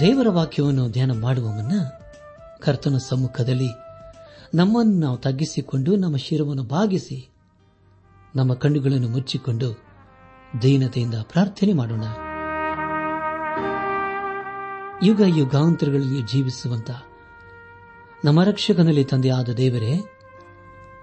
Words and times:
ದೇವರ 0.00 0.26
ವಾಕ್ಯವನ್ನು 0.28 0.90
ಧ್ಯಾನ 0.90 1.10
ಮಾಡುವ 1.20 1.46
ಮುನ್ನ 1.48 1.80
ಕರ್ತನ 2.60 2.96
ಸಮ್ಮುಖದಲ್ಲಿ 2.96 3.68
ನಮ್ಮನ್ನು 4.54 5.00
ನಾವು 5.00 5.16
ತಗ್ಗಿಸಿಕೊಂಡು 5.16 5.96
ನಮ್ಮ 5.96 6.16
ಶಿರವನ್ನು 6.16 6.62
ಭಾಗಿಸಿ 6.62 7.30
ನಮ್ಮ 8.36 8.54
ಕಣ್ಣುಗಳನ್ನು 8.54 9.08
ಮುಚ್ಚಿಕೊಂಡು 9.08 9.82
ದೀನತೆಯಿಂದ 10.62 11.14
ಪ್ರಾರ್ಥನೆ 11.14 11.72
ಮಾಡೋಣ. 11.72 12.04
ಯುಗ 15.02 15.20
ಯುಗಾಂತರಗಳಲ್ಲಿ 15.26 16.22
ಜೀವಿಸುವಂತ 16.22 16.90
ನಮ್ಮ 18.24 18.42
ರಕ್ಷಕನಲ್ಲಿ 18.42 19.04
ತಂದೆಯಾದ 19.04 19.48
ದೇವರೇ, 19.48 19.96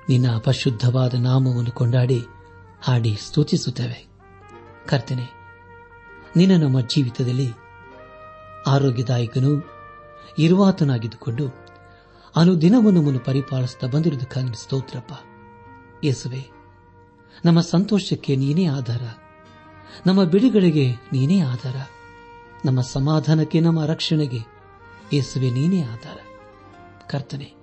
ನಿನ್ನ 0.10 0.36
ಅಪಶುದ್ಧವಾದ 0.36 1.14
ನಾಮವನ್ನು 1.14 1.72
ಕೊಂಡಾಡಿ, 1.72 2.26
ಹಾಡಿ 2.82 3.18
ಸ್ತುತಿಸುತ್ತೇವೆ. 3.22 4.08
ಕರ್ತನೆ, 4.88 5.30
ನಿನ್ನ 6.36 6.64
ನಮ್ಮ 6.64 6.82
ಜೀವಿತದಲ್ಲಿ 6.82 7.67
ಆರೋಗ್ಯದಾಯಕನೂ 8.68 9.52
ಇರುವಾತನಾಗಿದ್ದುಕೊಂಡು 10.40 11.46
ಅನುದಿನವೂ 12.36 12.92
ನಮ್ಮನ್ನು 12.92 13.20
ಪರಿಪಾಲಿಸುತ್ತಾ 13.20 13.88
ಬಂದಿರುವುದಕ್ಕಾಗಿ 13.88 14.62
ಸ್ತೋತ್ರಪ್ಪ. 14.64 15.14
ಯೇಸುವೆ, 16.04 16.42
ನಮ್ಮ 17.46 17.62
ಸಂತೋಷಕ್ಕೆ 17.62 18.36
ನೀನೇ 18.36 18.66
ಆಧಾರ. 18.68 19.04
ನಮ್ಮ 20.06 20.24
ಬಿಡುಗಡೆಗೆ 20.24 20.86
ನೀನೇ 21.14 21.40
ಆಧಾರ. 21.42 21.76
ನಮ್ಮ 22.66 22.82
ಸಮಾಧಾನಕ್ಕೆ, 22.82 23.60
ನಮ್ಮ 23.60 23.86
ರಕ್ಷಣೆಗೆ 23.86 24.42
ಯೇಸುವೆ, 25.14 25.50
ನೀನೇ 25.52 25.82
ಆಧಾರ. 25.82 26.20
ಕರ್ತನೆ, 27.10 27.54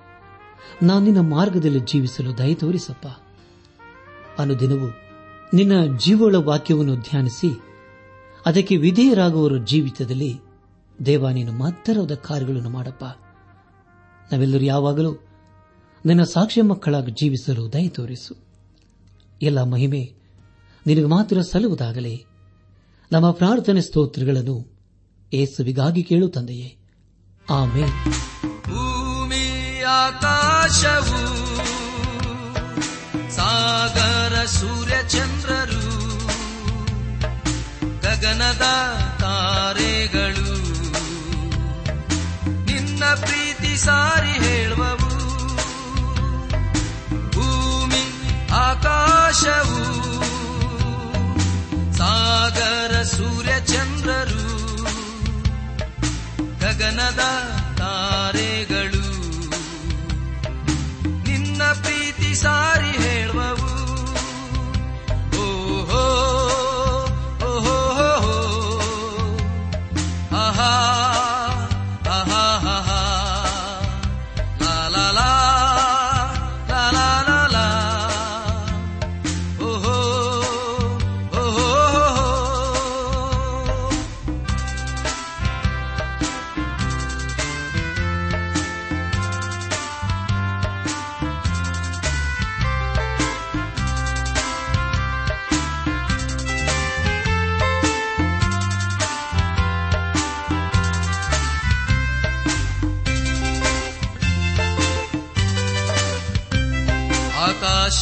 ನಾನು 0.82 1.04
ನಿನ್ನ 1.04 1.20
ಮಾರ್ಗದಲ್ಲಿ 1.30 1.80
ಜೀವಿಸಲು 1.80 2.38
ದಯ 2.38 2.54
ತೋರಿಸಪ್ಪ. 2.54 3.06
ಅನುದಿನವೂ 4.38 4.88
ನಿನ್ನ 5.54 5.96
ಜೀವಳ 5.98 6.36
ವಾಕ್ಯವನ್ನು 6.36 6.96
ಧ್ಯಾನಿಸಿ, 6.96 7.50
ಅದಕ್ಕೆ 8.46 8.76
ವಿಧೇಯರಾಗುವವರ 8.76 9.56
ಜೀವಿತದಲ್ಲಿ 9.64 10.40
ದೇವ, 11.06 11.30
ನೀನು 11.30 11.52
ಮಹತ್ತರವಾದ 11.52 12.14
ಕಾರ್ಯಗಳನ್ನು 12.14 12.70
ಮಾಡಪ್ಪ. 12.70 13.04
ನಾವೆಲ್ಲರೂ 14.32 14.64
ಯಾವಾಗಲೂ 14.64 15.14
ನಿನ್ನ 16.06 16.22
ಸಾಕ್ಷ್ಯ 16.22 16.62
ಮಕ್ಕಳಾಗಿ 16.62 17.12
ಜೀವಿಸಲು 17.12 17.72
ದಯ 17.72 17.88
ತೋರಿಸು. 17.88 18.36
ಎಲ್ಲ 19.42 19.62
ಮಹಿಮೆ 19.62 20.14
ನಿನಗೆ 20.86 21.04
ಮಾತ್ರ 21.04 21.40
ಸಲ್ಲುವುದಾಗಲಿ. 21.40 22.26
ನಮ್ಮ 23.12 23.30
ಪ್ರಾರ್ಥನೆ 23.30 23.80
ಸ್ತೋತ್ರಗಳನ್ನು 23.80 24.74
ಏಸುವಿಗಾಗಿ 25.32 26.02
ಕೇಳು 26.02 26.28
ತಂದೆಯೇ. 26.28 26.76
ಆಮೇಲೆ 27.50 28.04
ಭೂಮಿ, 28.62 29.82
ಆಕಾಶವು, 29.82 31.36
ಸಾಗರ, 33.30 34.44
ಸೂರ್ಯ, 34.44 34.94
ಚಂದ್ರರು, 35.08 35.98
ಗಗನದ 38.02 38.62
ಸಾರಿ 43.84 44.44
ಹೇಳುವವು. 44.44 45.10
ಭೂಮಿ 47.30 48.04
ಆಕಾಶವು 48.50 49.80
ಸಾಗರ 51.96 53.02
ಸೂರ್ಯ 53.02 53.54
ಚಂದ್ರರು 53.60 54.46
ಗಗನದ 56.60 57.22
ತಾರೆಗಳು. 57.78 59.06
ನಿನ್ನ 61.28 61.62
ಪ್ರೀತಿ 61.62 62.34
ಸಾರಿ 62.34 62.92
ಹೇಳುವವು 63.02 63.43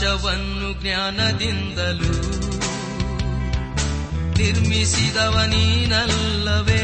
ಆಕಾಶವನ್ನು 0.03 0.83
ಜ್ಞಾನದಿಂದಲೂ 0.83 2.13
ನಿರ್ಮಿಸಿದವ 4.39 5.41
ನೀನಲ್ಲವೇ. 5.47 6.83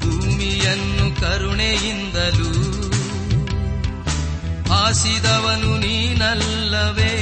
ಭೂಮಿಯನ್ನು 0.00 1.20
ಕರುಣೆಯಿಂದಲೂ 1.20 2.50
ಆಸಿದವನು 4.72 5.78
ನೀನಲ್ಲವೇ. 5.78 7.14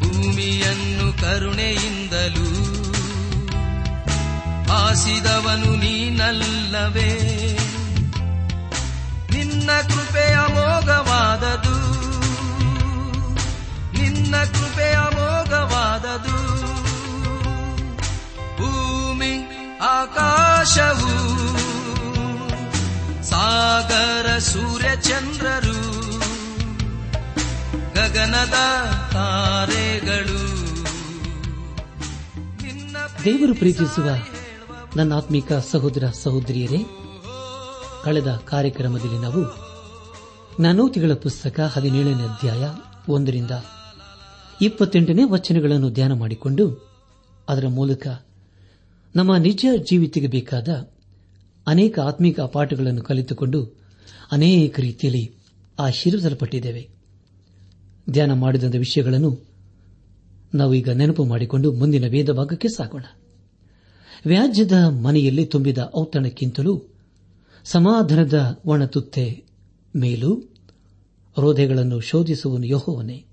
ಭೂಮಿಯನ್ನು 0.00 0.97
ಕರುಣೆಯಿಂದಲೂ 1.20 2.48
ಆಸಿದವನು 4.72 5.76
ನೀನಲ್ಲವೇ. 5.76 7.12
ನಿನ್ನ 9.30 9.70
ಕೃಪೆ 9.80 10.32
ಅಮೋಘವಾದದು 10.32 11.76
ನಿನ್ನ 13.98 14.36
ಕೃಪೆ 14.44 14.92
ಅಮೋಘವಾದದು 14.92 16.38
ಭೂಮಿ, 18.56 19.34
ಆಕಾಶವು, 19.82 21.14
ಸಾಗರ, 23.22 24.38
ಸೂರ್ಯ, 24.38 24.88
ಚಂದ್ರರು, 24.96 25.80
ಗಗನದ 27.94 28.54
ತಾರೆಗಳು. 29.12 30.37
ದೇವರು 33.24 33.54
ಪ್ರೀತಿಸುವ 33.54 34.08
ನನ್ನ 34.96 35.14
ಆತ್ಮಿಕ 35.14 35.52
ಸಹೋದರ 35.52 36.04
ಸಹೋದರಿಯರೇ, 36.12 36.78
ಕಳೆದ 38.04 38.40
ಕಾರ್ಯಕ್ರಮದಲ್ಲಿ 38.48 39.18
ನಾವು 39.18 39.42
ನಾನೋತಿಗಳ 40.62 41.14
ಪುಸ್ತಕ 41.14 41.60
ಹದಿನೇಳನೇ 41.74 42.22
ಅಧ್ಯಾಯ 42.24 42.64
ಒಂದರಿಂದ 43.12 43.50
ಇಪ್ಪತ್ತೆಂಟನೇ 44.60 45.24
ವಚನಗಳನ್ನು 45.24 45.90
ಧ್ಯಾನ 45.90 46.12
ಮಾಡಿಕೊಂಡು 46.12 46.64
ಅದರ 47.48 47.68
ಮೂಲಕ 47.68 48.06
ನಮ್ಮ 49.14 49.36
ನಿಜ 49.36 49.66
ಜೀವಿತಕ್ಕೆ 49.90 50.28
ಬೇಕಾದ 50.28 50.68
ಅನೇಕ 51.66 51.98
ಆತ್ಮಿಕ 52.00 52.40
ಪಾಠಗಳನ್ನು 52.40 53.02
ಕಲಿತುಕೊಂಡು 53.02 53.60
ಅನೇಕ 54.32 54.80
ರೀತಿಯಲ್ಲಿ 54.80 55.24
ಆಶೀರ್ವಿಸಲ್ಪಟ್ಟಿದ್ದೇವೆ 55.78 56.82
ಧ್ಯಾನ 58.10 58.32
ಮಾಡಿದಂಥ 58.32 58.74
ವಿಷಯಗಳನ್ನು 58.76 59.47
ನಾವು 60.54 60.74
ಈಗ 60.74 60.90
ನೆನಪು 60.90 61.24
ಮಾಡಿಕೊಂಡು 61.24 61.72
ಮುಂದಿನ 61.72 62.06
ವೇದ 62.06 62.30
ಭಾಗಕ್ಕೆ 62.30 62.68
ಸಾಗೋಣ. 62.68 63.04
ವ್ಯಾಜ್ಯದ 64.26 64.72
ಮನೆಯಲ್ಲಿ 64.72 65.46
ತುಂಬಿದ 65.46 65.78
ಔತಣಕ್ಕಿಂತಲೂ 65.96 66.82
ಸಮಾಧಾನದ 67.64 68.60
ಒಣತುತ್ತೆ 68.66 69.44
ಮೇಲೂ 69.96 70.42
ರೋಧೆಗಳನ್ನು 71.38 72.00
ಶೋಧಿಸುವನು 72.00 72.66
ಯಹೋವನೇ. 72.66 73.24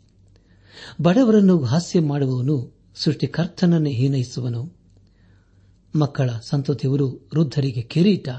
ಬಡವರನ್ನು 1.02 1.64
ಹಾಸ್ಯ 1.64 2.02
ಮಾಡುವವನು 2.02 2.74
ಸೃಷ್ಟಿಕರ್ತನನ್ನೇ 2.96 3.92
ಹೀನೈಸುವನು. 3.92 4.74
ಮಕ್ಕಳ 5.96 6.30
ಸಂತತಿಯವರು 6.42 7.10
ವೃದ್ಧರಿಗೆ 7.10 7.82
ಕಿರೀಟ, 7.82 8.30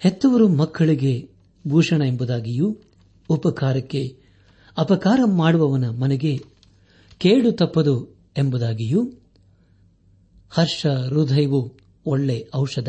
ಹೆತ್ತವರು 0.00 0.48
ಮಕ್ಕಳಿಗೆ 0.48 1.30
ಭೂಷಣ 1.68 2.02
ಎಂಬುದಾಗಿಯೂ 2.06 2.76
ಉಪಕಾರಕ್ಕೆ 3.28 4.16
ಅಪಕಾರ 4.78 5.20
ಮಾಡುವವನ 5.24 5.88
ಮನೆಗೆ 5.90 6.51
ಕೇಡು 7.18 7.52
ತಪ್ಪದು 7.52 8.08
ಎಂಬುದಾಗಿಯೂ 8.36 9.12
ಹರ್ಷ 10.50 10.86
ಹೃದಯವು 10.86 11.78
ಒಳ್ಳೆ 12.06 12.48
ಔಷಧ. 12.54 12.88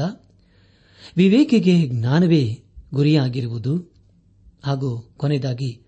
ವಿವೇಕಿಗೆ 1.17 1.87
ಜ್ಞಾನವೇ 1.87 2.63
ಗುರಿಯಾಗಿರುವುದು. 2.93 3.93
ಹಾಗೂ 4.63 5.13
ಕೊನೆಯದಾಗಿ 5.17 5.81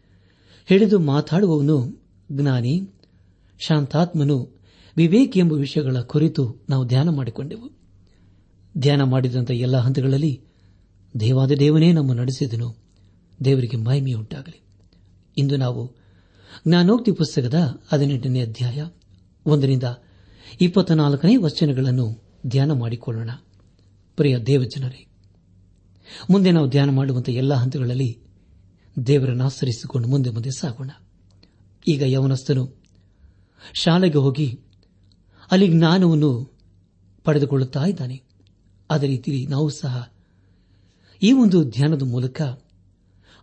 ಹಿಡಿದು 0.66 1.00
ಮಾತಾಡುವವನು 1.00 2.04
ಜ್ಞಾನಿ, 2.32 2.82
ಶಾಂತಾತ್ಮನು 3.60 4.56
ವಿವೇಕಿ 4.98 5.40
ಎಂಬ 5.40 5.54
ವಿಷಯಗಳ 5.54 5.98
ಕುರಿತು 6.02 6.56
ನಾವು 6.70 6.86
ಧ್ಯಾನ 6.86 7.10
ಮಾಡಿಕೊಂಡೆವು. 7.10 7.70
ಧ್ಯಾನ 8.78 9.04
ಮಾಡಿದಂಥ 9.04 9.52
ಎಲ್ಲ 9.52 9.78
ಹಂತಗಳಲ್ಲಿ 9.78 10.42
ದೇವಾದ 11.20 11.52
ದೇವನೇ 11.52 11.92
ನಮ್ಮ 11.92 12.14
ನಡೆಸಿದನು. 12.14 12.76
ದೇವರಿಗೆ 13.44 13.78
ಮಹಿಮೆಯುಂಟಾಗಲಿ. 13.78 14.62
ಇಂದು 15.38 15.58
ನಾವು 15.58 16.05
ಜ್ಞಾನೋಕ್ತಿ 16.68 17.12
ಪುಸ್ತಕದ 17.12 17.84
ಹದಿನೆಂಟನೇ 17.94 18.42
ಅಧ್ಯಾಯ, 18.42 18.86
ಒಂದರಿಂದ 19.46 19.84
ಇಪ್ಪತ್ತ 20.62 20.92
ನಾಲ್ಕನೇ 20.92 21.36
ವಚನಗಳನ್ನು 21.36 22.24
ಧ್ಯಾನ 22.48 22.72
ಮಾಡಿಕೊಳ್ಳೋಣ. 22.72 23.30
ಪ್ರಿಯ 24.16 24.38
ದೇವಜನರೇ, 24.38 25.08
ಮುಂದೆ 26.30 26.52
ನಾವು 26.52 26.70
ಧ್ಯಾನ 26.70 26.90
ಮಾಡುವಂತಹ 26.90 27.32
ಎಲ್ಲ 27.32 27.54
ಹಂತಗಳಲ್ಲಿ 27.54 28.20
ದೇವರನ್ನು 29.08 29.44
ಆಚರಿಸಿಕೊಂಡು 29.44 30.08
ಮುಂದೆ 30.08 30.30
ಮುಂದೆ 30.30 30.50
ಸಾಗೋಣ. 30.52 30.90
ಈಗ 31.88 32.02
ಯವನಸ್ಥನು 32.02 32.74
ಶಾಲೆಗೆ 33.74 34.18
ಹೋಗಿ 34.18 34.60
ಅಲ್ಲಿ 35.52 35.68
ಜ್ಞಾನವನ್ನು 35.68 36.58
ಪಡೆದುಕೊಳ್ಳುತ್ತಾ 37.24 37.86
ಇದ್ದಾನೆ. 37.86 38.22
ಅದೇ 38.90 39.08
ರೀತಿಯಲ್ಲಿ 39.08 39.48
ನಾವು 39.48 39.70
ಸಹ 39.70 40.12
ಈ 41.24 41.32
ಒಂದು 41.32 41.64
ಧ್ಯಾನದ 41.70 42.04
ಮೂಲಕ 42.04 42.42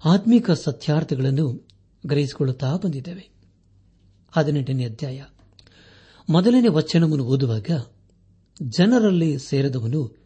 ಆತ್ಮಿಕ 0.05 0.51
ಸತ್ಯಾರ್ಥಗಳನ್ನು 0.51 1.72
ಗ್ರಹಿಸಿಕೊಳ್ಳುತ್ತಾ 2.07 2.77
ಬಂದಿದ್ದೇವೆ. 2.77 3.31
ಹದಿನೆಂಟನೇ 4.33 4.85
ಅಧ್ಯಾಯ. 4.85 5.25
ಮೊದಲನೇ 6.29 6.69
ವಚನವನ್ನು 6.69 7.25
ಓದುವಾಗ 7.25 7.71
ಜನರಲ್ಲಿ 8.63 9.39
ಸೇರಿದವನು 9.39 10.17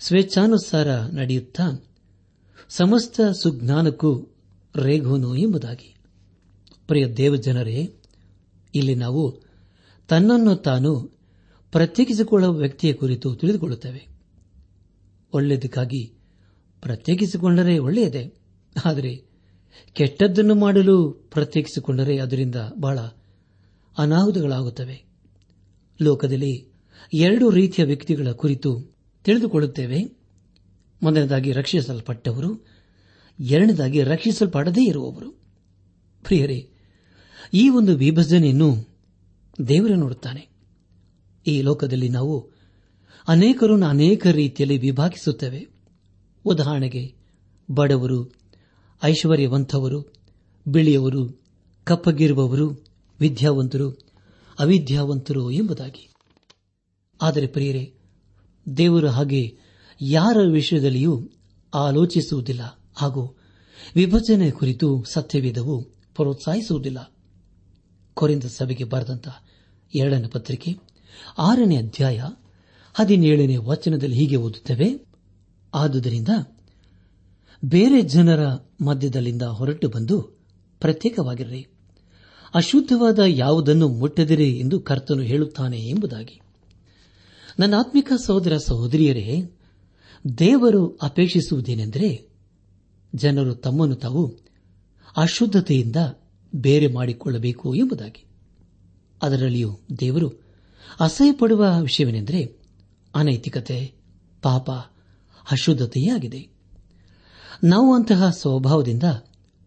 ಸ್ವೇಚ್ಛಾನುಸಾರ 0.00 0.86
ನಡೆಯುತ್ತಾ 1.00 1.86
ಸಮಸ್ತ 2.68 3.20
ಸುಜ್ಞಾನಕ್ಕೂ 3.42 4.36
ರೇಗುವನು 4.76 5.36
ಎಂಬುದಾಗಿ. 5.36 5.96
ಪ್ರಿಯ 6.86 7.06
ದೇವಜನರೇ, 7.06 7.94
ಇಲ್ಲಿ 8.74 8.94
ನಾವು 8.94 9.40
ತನ್ನನ್ನು 10.08 10.56
ತಾನು 10.56 11.18
ಪ್ರತ್ಯೇಕಿಸಿಕೊಳ್ಳುವ 11.72 12.54
ವ್ಯಕ್ತಿಯ 12.54 12.92
ಕುರಿತು 12.92 13.34
ತಿಳಿದುಕೊಳ್ಳುತ್ತೇವೆ. 13.34 14.08
ಒಳ್ಳೆಯದಕ್ಕಾಗಿ 15.32 16.14
ಪ್ರತ್ಯೇಕಿಸಿಕೊಂಡರೆ 16.82 17.78
ಒಳ್ಳೆಯದೇ, 17.78 18.34
ಆದರೆ 18.84 19.31
ಕೆಟ್ಟದ್ದನ್ನು 19.92 20.54
ಮಾಡಲು 20.54 21.12
ಪ್ರತ್ಯೇಕಿಸಿಕೊಂಡರೆ 21.12 22.18
ಅದರಿಂದ 22.18 22.54
ಬಹಳ 22.80 22.98
ಅನಾಹುತಗಳಾಗುತ್ತವೆ. 23.98 25.04
ಲೋಕದಲ್ಲಿ 26.02 26.72
ಎರಡು 27.14 27.50
ರೀತಿಯ 27.50 27.84
ವ್ಯಕ್ತಿಗಳ 27.84 28.30
ಕುರಿತು 28.32 28.96
ತಿಳಿದುಕೊಳ್ಳುತ್ತೇವೆ. 29.24 30.16
ಮೊದಲನೇದಾಗಿ 31.02 31.52
ರಕ್ಷಿಸಲ್ಪಟ್ಟವರು, 31.52 32.66
ಎರಡನೇದಾಗಿ 33.40 34.02
ರಕ್ಷಿಸಲ್ಪಡದೇ 34.02 34.88
ಇರುವವರು. 34.88 35.30
ಪ್ರಿಯರೇ, 36.24 36.70
ಈ 37.54 37.68
ಒಂದು 37.68 37.96
ವಿಭಜನೆಯನ್ನು 37.96 38.88
ದೇವರು 39.68 39.94
ನೋಡುತ್ತಾನೆ. 39.94 40.48
ಈ 41.46 41.62
ಲೋಕದಲ್ಲಿ 41.62 42.08
ನಾವು 42.08 42.50
ಅನೇಕರನ್ನು 43.28 43.86
ಅನೇಕ 43.86 44.26
ರೀತಿಯಲ್ಲಿ 44.26 44.78
ವಿಭಾಗಿಸುತ್ತೇವೆ. 44.78 45.68
ಉದಾಹರಣೆಗೆ, 46.44 47.14
ಬಡವರು 47.70 48.41
ಐಶ್ವರ್ಯವಂತವರು 49.04 50.12
ಬಿಳಿಯವರು, 50.68 51.42
ಕಪ್ಪಗಿರುವವರು, 51.84 52.84
ವಿದ್ಯಾವಂತರು, 53.20 53.90
ಅವಿದ್ಯಾವಂತರು 54.58 55.50
ಎಂಬುದಾಗಿ. 55.50 56.10
ಆದರೆ 57.22 57.46
ಪ್ರಿಯರೇ, 57.46 57.94
ದೇವರು 58.76 59.08
ಹಾಗೆ 59.08 59.58
ಯಾರ 60.00 60.36
ವಿಷಯದಲ್ಲಿಯೂ 60.52 61.30
ಆಲೋಚಿಸುವುದಿಲ್ಲ 61.74 62.80
ಹಾಗೂ 62.96 63.36
ವಿಭಜನೆ 63.94 64.50
ಕುರಿತು 64.50 65.04
ಸತ್ಯವೇದವು 65.12 65.82
ಪ್ರೋತ್ಸಾಹಿಸುವುದಿಲ್ಲ. 66.14 67.12
ಕೊರಿಂದ 68.14 68.44
ಸಭೆಗೆ 68.44 68.84
ಬರೆದಂತಹ 68.84 69.44
ಎರಡನೇ 69.94 70.28
ಪತ್ರಿಕೆ, 70.28 70.76
ಆರನೇ 71.38 71.76
ಅಧ್ಯಾಯ, 71.76 72.22
ಹದಿನೇಳನೇ 72.94 73.56
ವಚನದಲ್ಲಿ 73.56 74.16
ಹೀಗೆ 74.16 74.36
ಓದುತ್ತವೆ, 74.36 75.06
ಆದುದರಿಂದ 75.74 76.28
ಬೇರೆ 77.64 78.02
ಜನರ 78.02 78.46
ಮಧ್ಯದಲ್ಲಿಂದ 78.80 79.42
ಹೊರಟು 79.42 79.88
ಬಂದು 79.88 80.22
ಪ್ರತ್ಯೇಕವಾಗಿರ್ರಿ. 80.80 81.66
ಅಶುದ್ಧವಾದ 82.54 83.18
ಯಾವುದನ್ನು 83.18 83.88
ಮುಟ್ಟದಿರಿ 83.88 84.50
ಎಂದು 84.50 84.80
ಕರ್ತನು 84.80 85.22
ಹೇಳುತ್ತಾನೆ 85.22 85.76
ಎಂಬುದಾಗಿ. 85.76 86.40
ನನ್ನ 87.58 87.74
ಆತ್ಮಿಕ 87.74 88.12
ಸಹೋದರ 88.26 88.56
ಸಹೋದರಿಯರೇ, 88.56 89.58
ದೇವರು 90.38 90.98
ಅಪೇಕ್ಷಿಸುವುದೇನೆಂದರೆ 91.02 92.28
ಜನರು 93.14 93.54
ತಮ್ಮನ್ನು 93.54 93.94
ತಾವು 93.94 94.38
ಅಶುದ್ಧತೆಯಿಂದ 95.16 95.96
ಬೇರೆ 96.54 96.86
ಮಾಡಿಕೊಳ್ಳಬೇಕು 96.86 97.74
ಎಂಬುದಾಗಿ. 97.74 98.24
ಅದರಲ್ಲಿಯೂ 99.22 99.80
ದೇವರು 100.00 100.28
ಅಸಹ್ಯಪಡುವ 101.00 101.66
ವಿಷಯವೇನೆಂದರೆ 101.80 102.58
ಅನೈತಿಕತೆ, 103.14 103.92
ಪಾಪ 104.42 104.70
ಅಶುದ್ಧತೆಯೇ 105.50 106.10
ಆಗಿದೆ 106.10 106.51
ನಾವು 107.64 107.94
ಅಂತಹ 107.94 108.30
ಸ್ವಭಾವದಿಂದ 108.30 109.02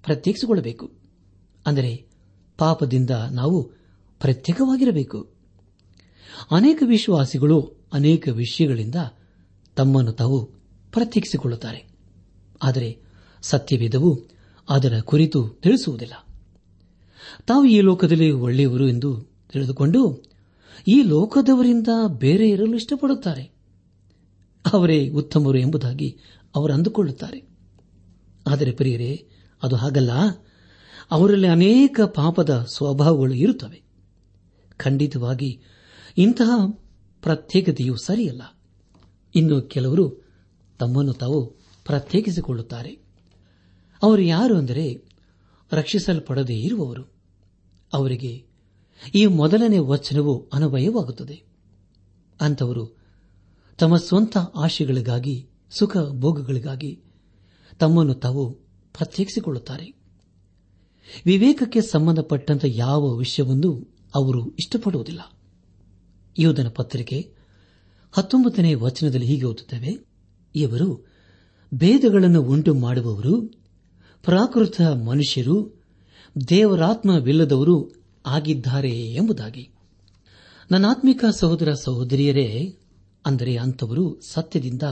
ಪ್ರತ್ಯೇಕಿಸಿಕೊಳ್ಳಬೇಕು. 0.04 0.92
ಅಂದರೆ 1.66 2.06
ಪಾಪದಿಂದ 2.58 3.10
ನಾವು 3.10 3.64
ಪ್ರತ್ಯೇಕವಾಗಿರಬೇಕು. 4.20 5.30
ಅನೇಕ 6.52 6.84
ವಿಶ್ವಾಸಿಗಳು 6.86 7.74
ಅನೇಕ 7.94 8.28
ವಿಷಯಗಳಿಂದ 8.28 8.96
ತಮ್ಮನ್ನು 9.76 10.12
ತಾವು 10.12 10.46
ಪ್ರತ್ಯೇಕಿಸಿಕೊಳ್ಳುತ್ತಾರೆ. 10.92 11.88
ಆದರೆ 12.64 13.00
ಸತ್ಯವೇದವು 13.42 14.20
ಅದರ 14.70 15.00
ಕುರಿತು 15.00 15.50
ತಿಳಿಸುವುದಿಲ್ಲ. 15.50 16.14
ತಾವು 17.48 17.66
ಈ 17.66 17.82
ಲೋಕದಲ್ಲಿ 17.82 18.32
ಒಳ್ಳೆಯವರು 18.32 18.88
ಎಂದು 18.88 19.22
ತಿಳಿದುಕೊಂಡು 19.54 20.24
ಈ 20.88 21.04
ಲೋಕದವರಿಂದ 21.04 21.88
ಬೇರೆ 22.08 22.50
ಇರಲು 22.50 22.76
ಇಷ್ಟಪಡುತ್ತಾರೆ. 22.76 23.52
ಅವರೇ 24.74 25.10
ಉತ್ತಮರು 25.10 25.58
ಎಂಬುದಾಗಿ 25.58 26.18
ಅವರು 26.56 26.74
ಅಂದುಕೊಳ್ಳುತ್ತಾರೆ. 26.74 27.55
ಆದರೆ 28.48 28.72
ಪ್ರಿಯರೇ, 28.72 29.30
ಅದು 29.64 29.76
ಹಾಗಲ್ಲ. 29.76 30.12
ಅವರಲ್ಲಿ 31.12 31.48
ಅನೇಕ 31.48 32.00
ಪಾಪದ 32.06 32.66
ಸ್ವಭಾವಗಳು 32.70 33.34
ಇರುತ್ತವೆ. 33.34 33.84
ಖಂಡಿತವಾಗಿ, 34.78 35.62
ಇಂತಹ 36.18 36.52
ಪ್ರತ್ಯೇಕತೆಯು 37.22 37.96
ಸರಿಯಲ್ಲ. 37.98 38.42
ಇನ್ನು 39.36 39.62
ಕೆಲವರು 39.62 40.30
ತಮ್ಮನ್ನು 40.80 41.14
ತಾವು 41.14 41.46
ಪ್ರತ್ಯೇಕಿಸಿಕೊಳ್ಳುತ್ತಾರೆ. 41.86 43.00
ಅವರು 44.04 44.22
ಯಾರು 44.22 44.58
ಅಂದರೆ 44.58 45.06
ರಕ್ಷಿಸಲ್ಪಡದೇ 45.72 46.56
ಇರುವವರು. 46.56 47.14
ಅವರಿಗೆ 47.94 48.46
ಈ 49.16 49.26
ಮೊದಲನೇ 49.26 49.78
ವಚನವು 49.78 50.50
ಅನವಯವಾಗುತ್ತದೆ. 50.54 51.44
ಅಂತವರು 52.42 52.98
ತಮ್ಮ 53.78 53.98
ಸ್ವಂತ 53.98 54.38
ಆಶೆಗಳಿಗಾಗಿ 54.38 55.50
ಸುಖ 55.70 55.98
ಭೋಗಗಳಿಗಾಗಿ 56.10 57.05
ತಮ್ಮನ್ನು 57.80 58.14
ತಾವು 58.14 58.44
ಪ್ರತ್ಯೇಕಿಸಿಕೊಳ್ಳುತ್ತಾರೆ. 58.96 59.88
ವಿವೇಕಕ್ಕೆ 61.26 61.82
ಸಂಬಂಧಪಟ್ಟಂತ 61.82 62.66
ಯಾವ 62.66 63.14
ವಿಷಯವನ್ನು 63.16 63.72
ಅವರು 64.16 64.50
ಇಷ್ಟಪಡುವುದಿಲ್ಲ. 64.50 65.22
ಯೋಧನ 66.40 66.68
ಪತ್ರಿಕೆ 66.68 67.36
ಹತ್ತೊಂಬತ್ತನೇ 68.14 68.74
ವಚನದಲ್ಲಿ 68.74 69.26
ಹೀಗೆ 69.26 69.46
ಓದುತ್ತೇವೆ, 69.46 69.92
ಇವರು 70.56 71.06
ಭೇದಗಳನ್ನು 71.72 72.42
ಉಂಟು 72.42 72.74
ಮಾಡುವವರು, 72.74 73.34
ಪ್ರಾಕೃತ 74.24 74.82
ಮನುಷ್ಯರು, 74.82 75.58
ದೇವರಾತ್ಮವಿಲ್ಲದವರು 76.50 77.96
ಆಗಿದ್ದಾರೆ 78.26 78.96
ಎಂಬುದಾಗಿ. 79.14 79.70
ನನ್ನಾತ್ಮಿಕ 80.72 81.26
ಸಹೋದರ 81.40 81.74
ಸಹೋದರಿಯರೇ, 81.74 82.76
ಅಂದರೆ 83.26 83.58
ಅಂಥವರು 83.58 84.20
ಸತ್ಯದಿಂದ 84.32 84.84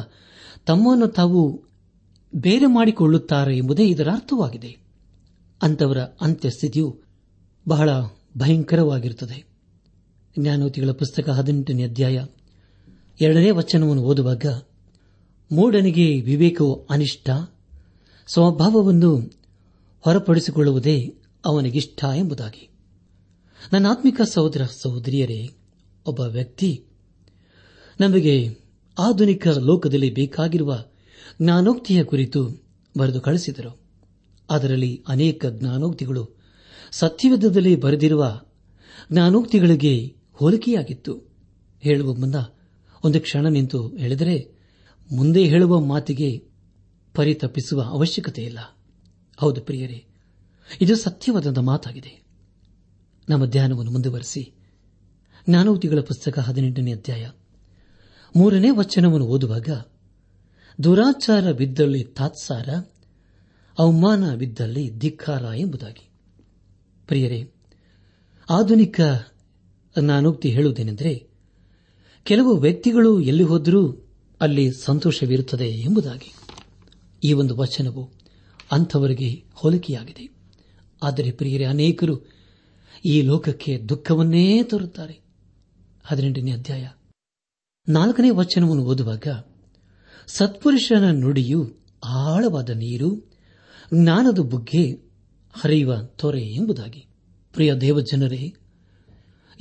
ತಮ್ಮನ್ನು 0.66 1.08
ತಾವು 1.08 1.73
ಬೇರೆ 2.36 2.66
ಮಾಡಿಕೊಳ್ಳುತ್ತಾರೆ 2.66 3.58
ಎಂಬುದೇ 3.58 3.88
ಇದರ 3.88 4.08
ಅರ್ಥವಾಗಿದೆ. 4.14 4.78
ಅಂತವರ 5.62 5.98
ಅಂತ್ಯಸ್ಥಿತಿಯು 6.00 7.02
ಬಹಳ 7.68 7.90
ಭಯಂಕರವಾಗಿರುತ್ತದೆ. 8.38 9.46
ಜ್ಞಾನೋತಿಗಳ 10.40 10.92
ಪುಸ್ತಕ 10.92 11.30
ಹದಿನೆಂಟನೇ 11.30 11.84
ಅಧ್ಯಾಯ 11.84 12.26
ಎರಡನೇ 13.22 13.52
ವಚನವನ್ನು 13.52 14.04
ಓದುವಾಗ, 14.04 14.46
ಮೂಢನಿಗೆ 15.52 16.22
ವಿವೇಕವು 16.22 16.88
ಅನಿಷ್ಟ, 16.90 17.30
ಸ್ವಭಾವವನ್ನು 18.28 19.32
ಹೊರಪಡಿಸಿಕೊಳ್ಳುವುದೇ 20.00 21.16
ಅವನಿಗಿಷ್ಟ 21.46 22.06
ಎಂಬುದಾಗಿ. 22.16 22.70
ನನ್ನ 23.74 23.88
ಆತ್ಮಿಕ 23.88 24.22
ಸಹೋದರ 24.22 24.66
ಸಹೋದರಿಯರೇ, 24.66 25.50
ಒಬ್ಬ 26.06 26.20
ವ್ಯಕ್ತಿ 26.20 26.84
ನಮಗೆ 28.00 28.58
ಆಧುನಿಕ 29.00 29.48
ಲೋಕದಲ್ಲಿ 29.48 30.14
ಬೇಕಾಗಿರುವ 30.14 30.86
ಜ್ಞಾನೋಕ್ತಿಯ 31.42 32.04
ಕುರಿತು 32.04 32.64
ಬರೆದು 32.98 33.22
ಕಳಿಸಿದರು. 33.22 33.80
ಅದರಲ್ಲಿ 34.50 35.04
ಅನೇಕ 35.08 35.46
ಜ್ಞಾನೋಕ್ತಿಗಳು 35.46 36.30
ಸತ್ಯವೇದದಲ್ಲಿ 36.92 37.76
ಬರೆದಿರುವ 37.76 38.42
ಜ್ಞಾನೋಕ್ತಿಗಳಿಗೆ 39.12 40.16
ಹೋಲಿಕೆಯಾಗಿತ್ತು. 40.34 41.34
ಹೇಳುವ 41.80 42.14
ಮುನ್ನ 42.14 42.36
ಒಂದು 43.04 43.22
ಕ್ಷಣ 43.22 43.48
ನಿಂತು 43.48 43.88
ಹೇಳಿದರೆ 43.88 44.52
ಮುಂದೆ 45.12 45.46
ಹೇಳುವ 45.46 45.82
ಮಾತಿಗೆ 45.82 46.38
ಪರಿತಪ್ಪಿಸುವ 47.14 47.82
ಅವಶ್ಯಕತೆ 47.82 48.44
ಇಲ್ಲ 48.44 48.60
ಹೌದು 49.38 49.62
ಪ್ರಿಯರೇ, 49.62 50.06
ಇದು 50.82 50.96
ಸತ್ಯವಾದ 50.96 51.58
ಮಾತಾಗಿದೆ. 51.58 52.24
ನಮ್ಮ 53.30 53.46
ಧ್ಯಾನವನ್ನು 53.46 53.92
ಮುಂದುವರೆಸಿ. 53.92 54.54
ಜ್ಞಾನೋಕ್ತಿಗಳ 55.50 56.00
ಪುಸ್ತಕ 56.00 56.40
ಹದಿನೆಂಟನೇ 56.40 56.94
ಅಧ್ಯಾಯ 56.94 57.30
ಮೂರನೇ 58.36 58.70
ವಚನವನ್ನು 58.70 59.26
ಓದುವಾಗ 59.28 59.70
ದುರಾಚಾರ 60.84 61.52
ಬಿದ್ದಲ್ಲಿ 61.52 62.04
ತಾತ್ಸಾರ, 62.04 62.70
ಅವಮಾನ 63.80 64.36
ಬಿದ್ದಲ್ಲಿ 64.36 64.90
ಧಿಕ್ಕಾರ 64.90 65.44
ಎಂಬುದಾಗಿ. 65.56 66.10
ಪ್ರಿಯರೇ, 67.08 67.52
ಆಧುನಿಕ 68.50 69.02
ನಾನೋಕ್ತಿ 70.02 70.50
ಹೇಳುವುದೇನೆಂದರೆ, 70.50 71.28
ಕೆಲವು 72.24 72.58
ವ್ಯಕ್ತಿಗಳು 72.58 73.22
ಎಲ್ಲಿ 73.22 73.44
ಹೋದರೂ 73.44 74.08
ಅಲ್ಲಿ 74.42 74.72
ಸಂತೋಷವಿರುತ್ತದೆ 74.84 75.68
ಎಂಬುದಾಗಿ. 75.68 76.36
ಈ 77.24 77.34
ಒಂದು 77.34 77.56
ವಚನವು 77.56 78.10
ಅಂಥವರಿಗೆ 78.72 79.44
ಹೋಲಿಕೆಯಾಗಿದೆ. 79.54 80.30
ಆದರೆ 81.04 81.32
ಪ್ರಿಯರೇ, 81.32 81.64
ಅನೇಕರು 81.64 82.20
ಈ 83.06 83.22
ಲೋಕಕ್ಕೆ 83.22 83.78
ದುಃಖವನ್ನೇ 83.78 84.64
ತರುತ್ತಾರೆ. 84.64 85.20
ಹದಿನೆಂಟನೇ 86.04 86.52
ಅಧ್ಯಾಯ. 86.52 86.90
ನಾಲ್ಕನೇ 87.90 88.30
ವಚನವನ್ನು 88.30 88.84
ಓದುವಾಗ 88.84 89.28
ಸತ್ಪುರುಷನ 90.28 91.12
ನುಡಿಯು 91.12 91.74
ಆಳವಾದ 92.04 92.70
ನೀರು, 92.70 93.32
ಜ್ಞಾನದ 93.94 94.40
ಬುಗ್ಗೆ 94.40 94.92
ಹರಿಯುವ 95.54 95.96
ತೊರೆ 95.96 96.42
ಎಂಬುದಾಗಿ. 96.42 97.06
ಪ್ರಿಯ 97.54 97.74
ದೇವಜನರೇ, 97.74 98.54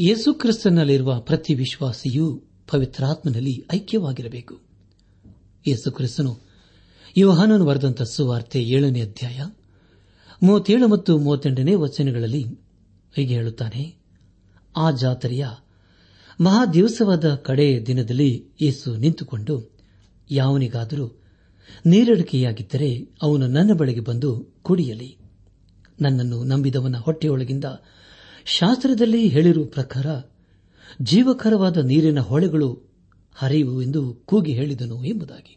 ಯೇಸುಕ್ರಿಸ್ತನಲ್ಲಿರುವ 0.01 1.21
ಪ್ರತಿ 1.21 1.55
ವಿಶ್ವಾಸಿಯೂ 1.55 2.43
ಪವಿತ್ರಾತ್ಮನಲ್ಲಿ 2.71 3.67
ಐಕ್ಯವಾಗಿರಬೇಕು. 3.75 4.61
ಯೇಸುಕ್ರಿಸ್ತನು 5.67 6.39
ಯೋಹಾನನು 7.17 7.65
ಬರೆದಂತ 7.65 8.03
ಸುವಾರ್ತೆ 8.03 8.63
ಏಳನೇ 8.63 9.01
ಅಧ್ಯಾಯ, 9.01 9.41
ಮೂವತ್ತೇಳು 10.43 10.89
ಮತ್ತು 10.89 11.19
ಮೂವತ್ತೆಂಟನೇ 11.19 11.75
ವಚನಗಳಲ್ಲಿ 11.75 12.45
ಹೀಗೆ 13.17 13.35
ಹೇಳುತ್ತಾನೆ, 13.35 13.95
ಆ 14.77 14.91
ಜಾತ್ರೆಯ 14.91 15.47
ಮಹಾದಿವಸವಾದ 16.41 17.35
ಕಡೆ 17.35 17.87
ದಿನದಲ್ಲಿ 17.87 18.45
ಯೇಸು 18.61 18.97
ನಿಂತುಕೊಂಡು 18.97 19.72
ಯಾವನಿಗಾದರೂ 20.35 21.07
ನೀರಡಿಕೆಯಾಗಿದ್ದರೆ 21.87 22.91
ಅವನು 23.23 23.47
ನನ್ನ 23.47 23.73
ಬಳಿಗೆ 23.73 24.01
ಬಂದು 24.01 24.31
ಕುಡಿಯಲಿ. 24.63 25.11
ನನ್ನನ್ನು 26.01 26.45
ನಂಬಿದವನ 26.45 26.97
ಹೊಟ್ಟೆಯೊಳಗಿಂದ 26.97 27.65
ಶಾಸ್ತ್ರದಲ್ಲಿ 28.45 29.29
ಹೇಳಿರುವ 29.29 29.65
ಪ್ರಕಾರ 29.65 30.07
ಜೀವಕರವಾದ 31.03 31.77
ನೀರಿನ 31.77 32.21
ಹೊಳೆಗಳು 32.21 32.71
ಹರಿಯುವು 33.35 33.83
ಎಂದು 33.83 34.03
ಕೂಗಿ 34.27 34.53
ಹೇಳಿದನು 34.53 35.05
ಎಂಬುದಾಗಿ. 35.05 35.55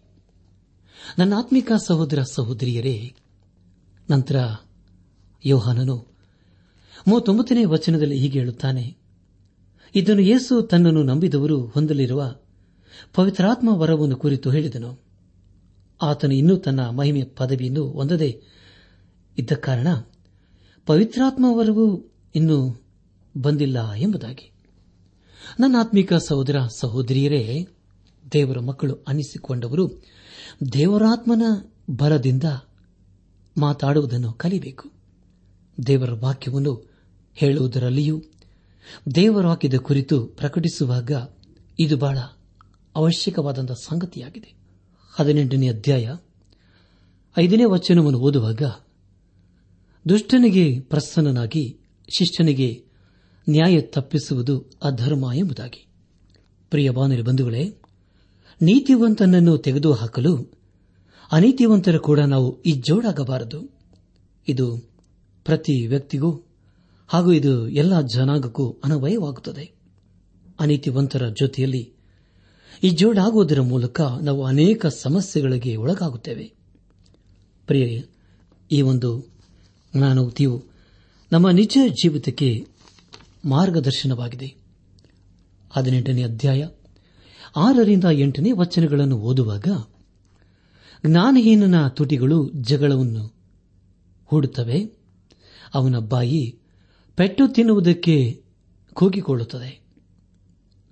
ನನ್ನ 1.20 1.34
ಆತ್ಮಿಕ 1.38 1.72
ಸಹೋದರ 1.88 2.22
ಸಹೋದರಿಯರೇ, 2.22 3.13
ನಂತರ 4.10 4.38
ಯೋಹಾನನು 5.46 5.98
ಮೂವತ್ತೊಂಬತ್ತನೇ 7.08 7.65
ವಚನದಲ್ಲಿ 7.65 8.17
ಹೀಗೆ 8.17 8.39
ಹೇಳುತ್ತಾನೆ, 8.39 8.86
ಇದನ್ನು 9.96 10.22
ಯೇಸು 10.22 10.62
ತನ್ನನ್ನು 10.62 11.03
ನಂಬಿದವರು 11.03 11.58
ಹೊಂದಲಿರುವ 11.65 12.22
ಪವಿತ್ರಾತ್ಮ 13.13 13.69
ವರವನ್ನು 13.69 14.15
ಕುರಿತು 14.15 14.51
ಹೇಳಿದನು. 14.51 14.99
ಆತನು 16.01 16.33
ಇನ್ನೂ 16.33 16.55
ತನ್ನ 16.55 16.89
ಮಹಿಮೆ 16.89 17.23
ಪದವಿಯನ್ನು 17.23 17.87
ಹೊಂದದೆ 17.87 18.41
ಇದ್ದ 19.37 19.51
ಕಾರಣ 19.51 19.87
ಪವಿತ್ರಾತ್ಮ 20.85 21.45
ವರವು 21.49 22.13
ಇನ್ನೂ 22.35 22.83
ಬಂದಿಲ್ಲ 23.37 23.93
ಎಂಬುದಾಗಿ. 23.93 24.51
ನನ್ನ 25.59 25.75
ಆತ್ಮಿಕ 25.79 26.13
ಸಹೋದರ 26.13 26.55
ಸಹೋದರಿಯರೇ, 26.79 27.67
ದೇವರ 28.33 28.59
ಮಕ್ಕಳು 28.59 28.95
ಅನಿಸಿಕೊಂಡವರು 29.07 30.03
ದೇವರಾತ್ಮನ 30.73 31.41
ಬಲದಿಂದ 31.89 32.43
ಮಾತಾಡುವುದನ್ನು 33.57 34.33
ಕಲಿಬೇಕು. 34.33 34.91
ದೇವರ 35.87 36.11
ವಾಕ್ಯವನ್ನು 36.11 36.95
ಹೇಳುವುದರಲ್ಲಿಯೂ 37.35 38.23
ದೇವರ 39.15 39.47
ವಾಕ್ಯದ 39.47 39.75
ಕುರಿತು 39.75 40.25
ಪ್ರಕಟಿಸುವಾಗ 40.25 41.11
ಇದು 41.79 41.97
ಬಹಳ 41.97 42.17
ಅವಶ್ಯಕವಾದಂತಹ 42.95 43.73
ಸಂಗತಿಯಾಗಿದೆ. 43.73 44.53
ಹದಿನೆಂಟನೇ 45.11 45.69
ಅಧ್ಯಾಯ, 45.69 46.15
ಐದನೇ 47.37 47.63
ವಚನವನ್ನು 47.65 48.19
ಓದುವಾಗ, 48.19 48.61
ದುಷ್ಟನಿಗೆ 50.09 50.79
ಪ್ರಸನ್ನನಾಗಿ 50.79 51.79
ಶಿಷ್ಟನಿಗೆ 52.17 52.85
ನ್ಯಾಯ 53.49 53.81
ತಪ್ಪಿಸುವುದು 53.81 54.65
ಅಧರ್ಮ 54.83 55.31
ಎಂಬುದಾಗಿ. 55.35 55.87
ಪ್ರಿಯ 56.69 56.89
ಬಾನುಲಿ 56.89 57.21
ಬಂಧುಗಳೇ, 57.21 57.69
ನೀತಿವಂತನನ್ನು 58.61 59.57
ತೆಗೆದುಹಾಕಲು 59.57 60.51
ಅನೀತಿವಂತರ 61.31 61.97
ಕೂಡ 61.97 62.19
ನಾವು 62.19 62.61
ಇಜ್ಜೋಡಾಗಬಾರದು. 62.61 63.75
ಇದು 64.47 64.77
ಪ್ರತಿ 65.45 65.87
ವ್ಯಕ್ತಿಗೂ 65.87 66.43
ಹಾಗೂ 67.07 67.31
ಇದು 67.31 67.69
ಎಲ್ಲ 67.69 68.01
ಜನಾಂಗಕ್ಕೂ 68.01 68.81
ಅನವಯವಾಗುತ್ತದೆ. 68.83 69.71
ಅನೀತಿವಂತರ 70.59 71.27
ಜೊತೆಯಲ್ಲಿ 71.39 71.94
ಇಜ್ಜೋಡಾಗುವುದರ 72.84 73.62
ಮೂಲಕ 73.62 74.01
ನಾವು 74.01 74.46
ಅನೇಕ 74.46 74.86
ಸಮಸ್ಯೆಗಳಿಗೆ 74.86 75.75
ಒಳಗಾಗುತ್ತೇವೆ. 75.75 76.53
ಪ್ರಿಯರೇ, 77.67 78.05
ಈ 78.72 78.82
ಒಂದು 78.82 79.25
ಜ್ಞಾನೋಕ್ತಿಯು 79.98 80.63
ನಮ್ಮ 81.32 81.50
ನಿಜ 81.50 81.77
ಜೀವಿತಕ್ಕೆ 81.89 82.67
ಮಾರ್ಗದರ್ಶನವಾಗಿದೆ. 83.46 84.55
ಹದಿನೆಂಟನೇ 85.72 86.24
ಅಧ್ಯಾಯ, 86.24 86.67
ಆರರಿಂದ 87.55 88.03
ಎಂಟನೇ 88.12 88.51
ವಚನಗಳನ್ನು 88.51 89.17
ಓದುವಾಗ 89.17 89.67
ಜ್ಞಾನಹೀನನ 91.05 91.88
ತುಟಿಗಳು 91.88 92.50
ಜಗಳವನ್ನು 92.50 93.34
ಹೂಡುತ್ತವೆ, 94.25 94.98
ಅವನ 95.74 95.98
ಬಾಯಿ 95.98 96.60
ಪೆಟ್ಟು 97.15 97.48
ತಿನ್ನುವುದಕ್ಕೆ 97.48 98.44
ಕೂಗಿಕೊಳ್ಳುತ್ತದೆ. 98.94 99.85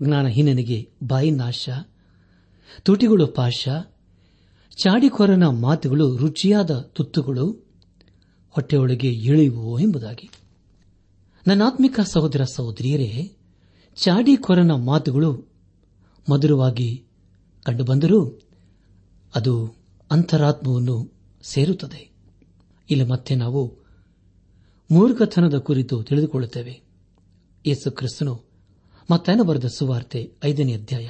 ಜ್ಞಾನಹೀನನಿಗೆ 0.03 0.89
ಬಾಯಿ 1.03 1.31
ನಾಶ, 1.31 1.69
ತುಟಿಗಳು 2.83 3.27
ಪಾಶ 3.27 3.67
ಚಾಡಿಕೊರನ 4.77 5.43
ಮಾತುಗಳು 5.43 6.17
ರುಚಿಯಾದ 6.17 6.79
ತುತ್ತುಗಳು, 6.79 7.51
ಹೊಟ್ಟೆಯೊಳಗೆ 8.49 9.13
ಇಳಿಯುವು 9.13 9.79
ಎಂಬುದಾಗಿ. 9.79 10.29
ನನ್ನಾತ್ಮಿಕ 11.47 11.99
ಸಹೋದರ 11.99 12.43
ಸಹೋದರಿಯರೇ 12.43 13.31
ಚಾಡಿಕೊರನ 13.95 14.71
ಮಾತುಗಳು 14.71 15.47
ಮಧುರವಾಗಿ 16.31 17.05
ಕಂಡುಬಂದರೂ 17.63 18.39
ಅದು 19.35 19.75
ಅಂತರಾತ್ಮವನ್ನು 20.11 21.13
ಸೇರುತ್ತದೆ. 21.43 22.11
ಇಲ್ಲಿ 22.89 23.05
ಮತ್ತೆ 23.05 23.35
ನಾವು 23.35 23.77
ಮೂರ್ಖತನದ 24.91 25.57
ಕುರಿತು 25.57 26.03
ತಿಳಿದುಕೊಳ್ಳುತ್ತೇವೆ. 26.03 26.81
ಯೇಸು 27.65 27.91
ಕ್ರಿಸ್ತನು 27.91 28.52
ಮತ್ತೇನ 29.11 29.41
ಬರೆದ 29.41 29.65
ಸುವಾರ್ತೆ 29.65 30.31
ಐದನೇ 30.43 30.73
ಅಧ್ಯಾಯ. 30.73 31.09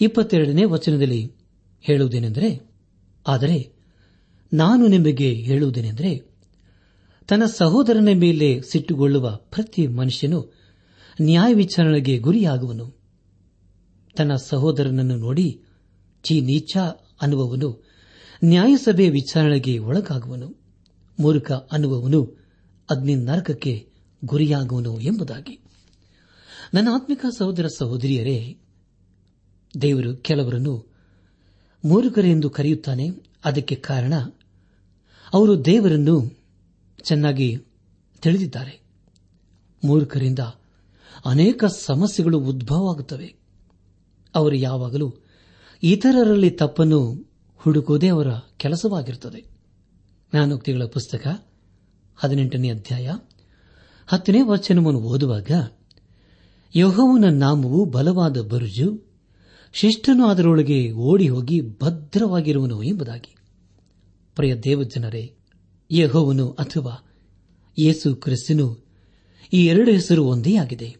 ಇಪ್ಪತ್ತೆರಡನೇ 0.00 0.64
ವಚನದಲ್ಲಿ 0.64 1.32
ಹೇಳುವುದೇನೆಂದರೆ, 1.80 2.70
ಆದರೆ 3.26 3.72
ನಾನು 4.52 4.86
ನಿಮಗೆ 4.86 5.32
ಹೇಳುವುದೇನೆಂದರೆ, 5.32 6.30
ತನ್ನ 7.28 7.44
ಸಹೋದರನ 7.44 8.08
ಮೇಲೆ 8.14 8.60
ಸಿಟ್ಟುಗೊಳ್ಳುವ 8.62 9.36
ಪ್ರತಿ 9.36 9.86
ಮನುಷ್ಯನು 9.86 10.54
ನ್ಯಾಯ 11.22 11.54
ವಿಚಾರಣೆಗೆ 11.54 12.18
ಗುರಿಯಾಗುವನು. 12.18 12.98
ತನ್ನ 14.16 14.34
ಸಹೋದರನನ್ನು 14.34 15.16
ನೋಡಿ 15.16 15.62
ಚಿ 16.22 16.40
ನೀಚ 16.40 16.76
ಅನ್ನುವವನು 17.22 17.84
ನ್ಯಾಯಸಭೆ 18.44 19.08
ವಿಚಾರಣೆಗೆ 19.08 19.78
ಒಳಗಾಗುವನು. 19.78 20.54
ಮೂರ್ಖ 21.20 21.52
ಅನ್ನುವವನು 21.52 22.36
ಅಗ್ನಿ 22.90 23.14
ನರಕಕ್ಕೆ 23.14 23.88
ಗುರಿಯಾಗುವನು 24.24 25.00
ಎಂಬುದಾಗಿ. 25.00 25.67
ನನ್ನ 26.74 26.88
ಆತ್ಮಿಕ 26.94 27.26
ಸಹೋದರ 27.38 27.66
ಸಹೋದರಿಯರೇ, 27.66 28.58
ದೇವರು 29.82 30.16
ಕೆಲವರನ್ನು 30.16 30.92
ಮೂರ್ಖರೆಂದು 31.84 32.50
ಕರೆಯುತ್ತಾನೆ. 32.50 33.08
ಅದಕ್ಕೆ 33.44 33.74
ಕಾರಣ, 33.74 34.12
ಅವರು 35.32 35.64
ದೇವರನ್ನು 35.64 36.42
ಚೆನ್ನಾಗಿ 37.02 37.56
ತಿಳಿದಿದ್ದಾರೆ. 38.22 38.80
ಮೂರುಖರಿಂದ 39.84 40.38
ಅನೇಕ 41.24 41.64
ಸಮಸ್ಯೆಗಳು 41.64 42.38
ಉದ್ಭವವಾಗುತ್ತವೆ. 42.38 43.34
ಅವರು 44.34 44.56
ಯಾವಾಗಲೂ 44.56 45.14
ಇತರರಲ್ಲಿ 45.82 46.50
ತಪ್ಪನ್ನು 46.50 47.30
ಹುಡುಕುವುದೇ 47.56 48.08
ಅವರ 48.08 48.26
ಕೆಲಸವಾಗಿರುತ್ತದೆ. 48.56 49.40
ಜ್ಞಾನೋಕ್ತಿಗಳ 50.30 50.84
ಪುಸ್ತಕ 50.84 51.46
ಹದಿನೆಂಟನೇ 52.16 52.70
ಅಧ್ಯಾಯ 52.70 53.10
ಹತ್ತನೇ 54.06 54.42
ವಚನವನ್ನು 54.42 55.00
ಓದುವಾಗ 55.00 55.50
ಯಹೋವನ 56.76 57.24
ನಾಮವು 57.30 57.84
ಬಲವಾದ 57.84 58.40
ಬರುಜು, 58.40 59.02
ಶಿಷ್ಟನು 59.72 60.26
ಅದರೊಳಗೆ 60.26 60.92
ಓಡಿ 60.92 61.28
ಹೋಗಿ 61.28 61.60
ಭದ್ರವಾಗಿರುವನು 61.60 62.82
ಎಂಬುದಾಗಿ. 62.82 63.36
ಪ್ರಿಯ 64.34 64.56
ದೇವಜನರೇ, 64.56 65.34
ಯಹೋವನು 65.90 66.50
ಅಥವಾ 66.50 67.04
ಯೇಸು 67.78 68.16
ಕ್ರಿಸ್ತನು 68.16 68.86
ಈ 69.52 69.66
ಎರಡು 69.66 69.90
ಹೆಸರು 69.90 70.24
ಒಂದೇ 70.24 70.56
ಆಗಿದೆ. 70.56 70.96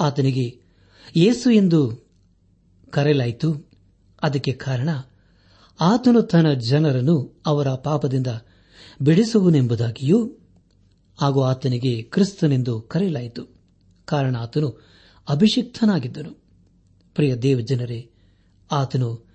ಆತನಿಗೆ 0.00 0.60
ಯೇಸು 1.16 1.50
ಎಂದು 1.50 2.08
ಕರೆಯಲಾಯಿತು. 2.90 3.70
ಅದಕ್ಕೆ 4.22 4.52
ಕಾರಣ 4.52 4.88
ಆತನು 5.80 6.22
ತನ್ನ 6.22 6.52
ಜನರನ್ನು 6.52 7.42
ಅವರ 7.46 7.68
ಪಾಪದಿಂದ 7.68 8.26
ಬಿಡಿಸುವನೆಂಬುದಾಗಿಯೂ 9.02 10.26
ಹಾಗೂ 11.20 11.42
ಆತನಿಗೆ 11.42 12.02
ಕ್ರಿಸ್ತನೆಂದು 12.02 12.80
ಕರೆಯಲಾಯಿತು. 12.80 13.51
ಕಾರಣ 14.12 14.36
ಆತನು 14.36 14.80
ಅಭಿಷಿಕ್ತನಾಗಿದ್ದನು. 15.28 16.30
ಪ್ರಿಯ 17.14 17.36
ದೇವಜನರೇ, 17.36 18.10
ಆತನು 18.72 19.26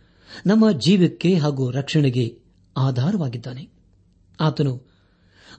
ನಮ್ಮ 0.45 0.71
ಜೀವಕ್ಕೆ 0.71 1.35
ಹಾಗೂ 1.35 1.71
ರಕ್ಷಣೆಗೆ 1.71 2.39
ಆಧಾರವಾಗಿದ್ದಾನೆ. 2.77 3.69
ಆತನು 4.39 4.81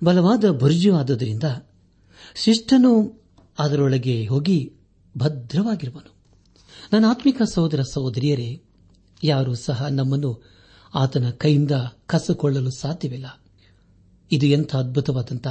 ಬಲವಾದ 0.04 0.44
ಭರ್ಜವಾದದರಿಂದ 0.50 1.44
ಶಿಷ್ಟನು 2.34 3.22
ಅದರೊಳಗೆ 3.58 4.26
ಹೋಗಿ 4.26 4.72
ಭದ್ರವಾಗಿರುವನು. 5.18 6.14
ನನ್ನ 6.92 7.04
ಆತ್ಮಿಕ 7.08 7.42
ಸಹೋದರ 7.42 7.82
ಸಹೋದರಿಯರೇ, 7.82 8.62
ಯಾರೂ 9.25 9.54
ಸಹ 9.54 9.87
ನಮ್ಮನ್ನು 9.87 10.42
ಆತನ 10.94 11.30
ಕೈಯಿಂದ 11.30 11.70
ಕಸಕೊಳ್ಳಲು 12.06 12.70
ಸಾಧ್ಯವಿಲ್ಲ. 12.70 13.42
ಇದು 14.32 14.46
ಎಂಥ 14.46 14.76
ಅದ್ಭುತವಾದಂಥ 14.76 15.46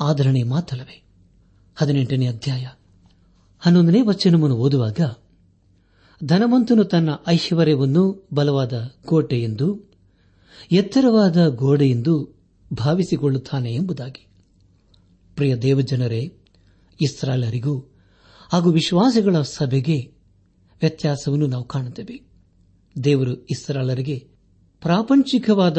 ಆಧರಣೆ 0.00 0.42
ಮಾತಲ್ಲವೇ 0.42 1.02
ಹದಿನೆಂಟನೇ 1.76 2.26
ಅಧ್ಯಾಯ. 2.26 2.66
ಹನ್ನೊಂದನೇ 3.62 4.00
ವಚನವನ್ನು 4.00 4.56
ಓದುವಾಗ, 4.56 5.00
ಧನವಂತನು 6.24 6.84
ತನ್ನ 6.84 7.08
ಐಶ್ವರ್ಯವನ್ನು 7.28 8.28
ಬಲವಾದ 8.34 8.90
ಕೋಟೆ 9.04 9.42
ಎಂದು, 9.42 9.92
ಎತ್ತರವಾದ 10.72 11.46
ಗೋಡೆ 11.46 11.90
ಎಂದು 11.90 12.40
ಭಾವಿಸಿಕೊಳ್ಳುತ್ತಾನೆ 12.72 13.74
ಎಂಬುದಾಗಿ. 13.74 14.26
ಪ್ರಿಯ 15.36 15.56
ದೇವಜನರೇ 15.56 16.32
ಇಸ್ರಾಲರಿಗೂ 17.00 17.78
ಹಾಗೂ 18.52 18.70
ವಿಶ್ವಾಸಗಳ 18.70 19.42
ಸಭೆಗೆ 19.42 19.98
ವ್ಯತ್ಯಾಸವನ್ನು 20.80 21.46
ನಾವು 21.46 21.64
ಕಾಣುತ್ತೇವೆ. 21.64 22.20
ದೇವರು 23.04 23.44
ಇಸ್ರಾಲರಿಗೆ 23.44 24.28
ಪ್ರಾಪಂಚಿಕವಾದ 24.80 25.78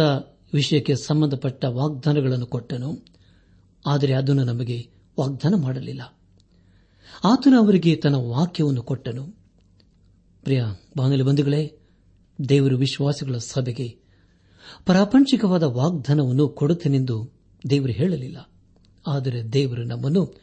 ವಿಷಯಕ್ಕೆ 0.53 0.95
ಸಂಬಂಧಪಟ್ಟ 0.95 1.65
ವಾಗ್ದಾನಗಳನ್ನು 1.65 2.45
ಕೊಟ್ಟನು. 2.45 3.05
ಆದರೆ 3.85 4.13
ಅದನ್ನು 4.13 4.43
ನಮಗೆ 4.43 4.89
ವಾಗ್ದಾನ 5.19 5.55
ಮಾಡಲಿಲ್ಲ. 5.55 6.17
ಆತನು 7.23 7.59
ಅವರಿಗೆ 7.59 7.95
ತನ್ನ 7.95 8.15
ವಾಕ್ಯವನ್ನು 8.15 8.81
ಕೊಟ್ಟನು. 8.81 9.27
ಪ್ರಿಯ 10.43 10.63
ಬಾನಲಿ 10.97 11.23
ಬಂಧುಗಳೇ, 11.23 11.79
ದೇವರು 12.49 12.77
ವಿಶ್ವಾಸಿಗಳ 12.77 13.37
ಸಭೆಗೆ 13.37 13.97
ಪ್ರಾಪಂಚಿಕವಾದ 14.85 15.63
ವಾಗ್ದಾನವನ್ನು 15.63 16.47
ಕೊಡುತ್ತೇನೆಂದು 16.47 17.31
ದೇವರು 17.69 17.91
ಹೇಳಲಿಲ್ಲ. 17.91 18.49
ಆದರೆ 19.07 19.53
ದೇವರು 19.53 19.83
ನಮ್ಮನ್ನು 19.83 20.41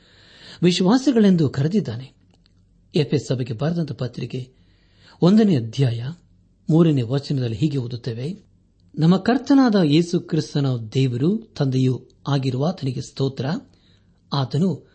ವಿಶ್ವಾಸಗಳೆಂದು 0.62 1.48
ಕರೆದಿದ್ದಾನೆ. 1.48 2.12
ಎಫ್ಎಸ್ 2.94 3.26
ಸಭೆಗೆ 3.26 3.52
ಬರೆದಂತ 3.52 3.92
ಪತ್ರಿಕೆ 3.92 4.52
ಒಂದನೇ 5.22 5.56
ಅಧ್ಯಾಯ 5.56 6.04
ಮೂರನೇ 6.70 7.02
ವಚನದಲ್ಲಿ 7.02 7.56
ಹೀಗೆ 7.56 7.76
ಓದುತ್ತೇವೆ. 7.76 8.44
ನಮ್ಮ 8.98 9.16
ಕರ್ತನಾದ 9.16 9.74
ಯೇಸು 9.84 10.20
ಕ್ರಿಸ್ತನ 10.20 10.66
ದೇವರು 10.94 11.38
ತಂದೆಯೂ 11.38 12.08
ಆಗಿರುವ 12.28 12.66
ಆತನಿಗೆ 12.66 13.00
ಸ್ತೋತ್ರ. 13.00 13.46
ಆತನು 14.32 14.89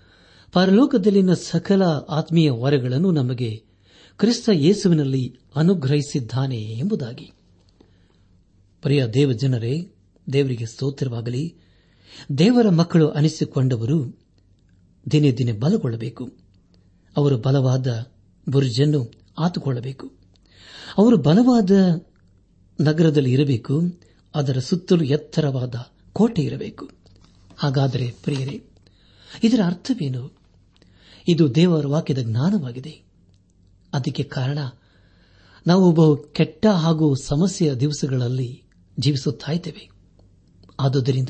ಪರಲೋಕದಲ್ಲಿನ 0.56 1.34
ಸಕಲ 1.34 1.84
ಆತ್ಮೀಯ 2.10 2.52
ವರಗಳನ್ನು 2.52 3.12
ನಮಗೆ 3.12 3.64
ಕ್ರಿಸ್ತ 4.18 4.50
ಯೇಸುವಿನಲ್ಲಿ 4.54 5.38
ಅನುಗ್ರಹಿಸಿದ್ದಾನೆ 5.56 6.58
ಎಂಬುದಾಗಿ. 6.58 7.32
ಪ್ರಿಯ 8.82 9.08
ದೇವ 9.08 9.32
ಜನರೇ 9.32 9.92
ದೇವರಿಗೆ 10.34 10.66
ಸ್ತೋತ್ರವಾಗಲಿ. 10.66 11.56
ದೇವರ 12.38 12.70
ಮಕ್ಕಳು 12.70 13.10
ಅನಿಸಿಕೊಂಡವರು 13.10 14.20
ದಿನೇ 15.12 15.32
ದಿನೇ 15.32 15.52
ಬಲಗೊಳ್ಳಬೇಕು. 15.52 16.34
ಅವರು 17.18 17.38
ಬಲವಾದ 17.38 18.12
ಬುರ್ಜನ್ನು 18.50 19.12
ಆತುಕೊಳ್ಳಬೇಕು. 19.38 20.12
ಅವರು 20.98 21.18
ಬಲವಾದ 21.18 21.72
ನಗರದಲ್ಲಿ 22.82 23.32
ಇರಬೇಕು. 23.32 23.82
ಅದರ 24.36 24.60
ಸುತ್ತಲೂ 24.60 25.04
ಎತ್ತರವಾದ 25.04 25.76
ಕೋಟೆ 26.14 26.42
ಇರಬೇಕು. 26.42 26.90
ಹಾಗಾದರೆ 27.58 28.14
ಪ್ರಿಯರೇ, 28.24 28.64
ಇದರ 29.44 29.60
ಅರ್ಥವೇನು? 29.66 30.35
ಇದು 31.28 31.56
ದೇವರ 31.56 31.88
ವಾಕ್ಯದ 31.88 32.18
ಜ್ಞಾನವಾಗಿದೆ. 32.18 33.04
ಅದಕ್ಕೆ 33.94 34.24
ಕಾರಣ, 34.24 34.58
ನಾವು 35.68 35.92
ಬಹು 35.92 36.18
ಕೆಟ್ಟ 36.18 36.66
ಹಾಗೂ 36.66 37.16
ಸಮಸ್ಯೆಯ 37.16 37.74
ದಿವಸಗಳಲ್ಲಿ 37.74 38.64
ಜೀವಿಸುತ್ತಿದ್ದೇವೆ 39.00 39.90
ಆದುದರಿಂದ 40.80 41.30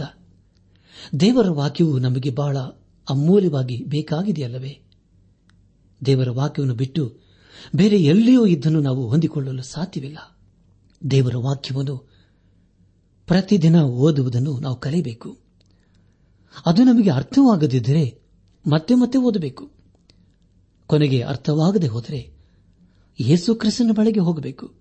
ದೇವರ 1.19 1.49
ವಾಕ್ಯವು 1.49 1.99
ನಮಗೆ 1.99 2.29
ಬಹಳ 2.29 2.57
ಅಮೂಲ್ಯವಾಗಿ 3.09 3.83
ಬೇಕಾಗಿದೆಯಲ್ಲವೇ? 3.83 4.81
ದೇವರ 6.05 6.29
ವಾಕ್ಯವನ್ನು 6.29 6.75
ಬಿಟ್ಟು 6.75 7.17
ಬೇರೆ 7.75 7.97
ಎಲ್ಲಿಯೂ 7.97 8.45
ಇದನ್ನು 8.45 8.81
ನಾವು 8.81 9.09
ಹೊಂದಿಕೊಳ್ಳಲು 9.09 9.63
ಸಾಧ್ಯವಿಲ್ಲ. 9.63 10.37
ದೇವರ 11.11 11.37
ವಾಕ್ಯವನ್ನು 11.37 11.97
ಪ್ರತಿದಿನ 13.27 13.81
ಓದುವುದನ್ನು 13.81 14.59
ನಾವು 14.59 14.75
ಕಲಿಯಬೇಕು 14.75 15.37
ಅದು 16.65 16.83
ನಮಗೆ 16.83 17.09
ಅರ್ಥವಾಗದಿದ್ದರೆ 17.09 18.21
ಮತ್ತೆ 18.67 18.95
ಮತ್ತೆ 18.95 19.17
ಓದಬೇಕು. 19.17 19.74
ಕೊನೆಗೆ 20.87 21.21
ಅರ್ಥವಾಗದೆ 21.21 21.87
ಹೋದರೆ 21.87 22.33
ಯೇಸು 23.19 23.55
ಕ್ರಿಸ್ತನ 23.55 23.91
ಬಳಿಗೆ 23.93 24.19
ಹೋಗಬೇಕು. 24.19 24.73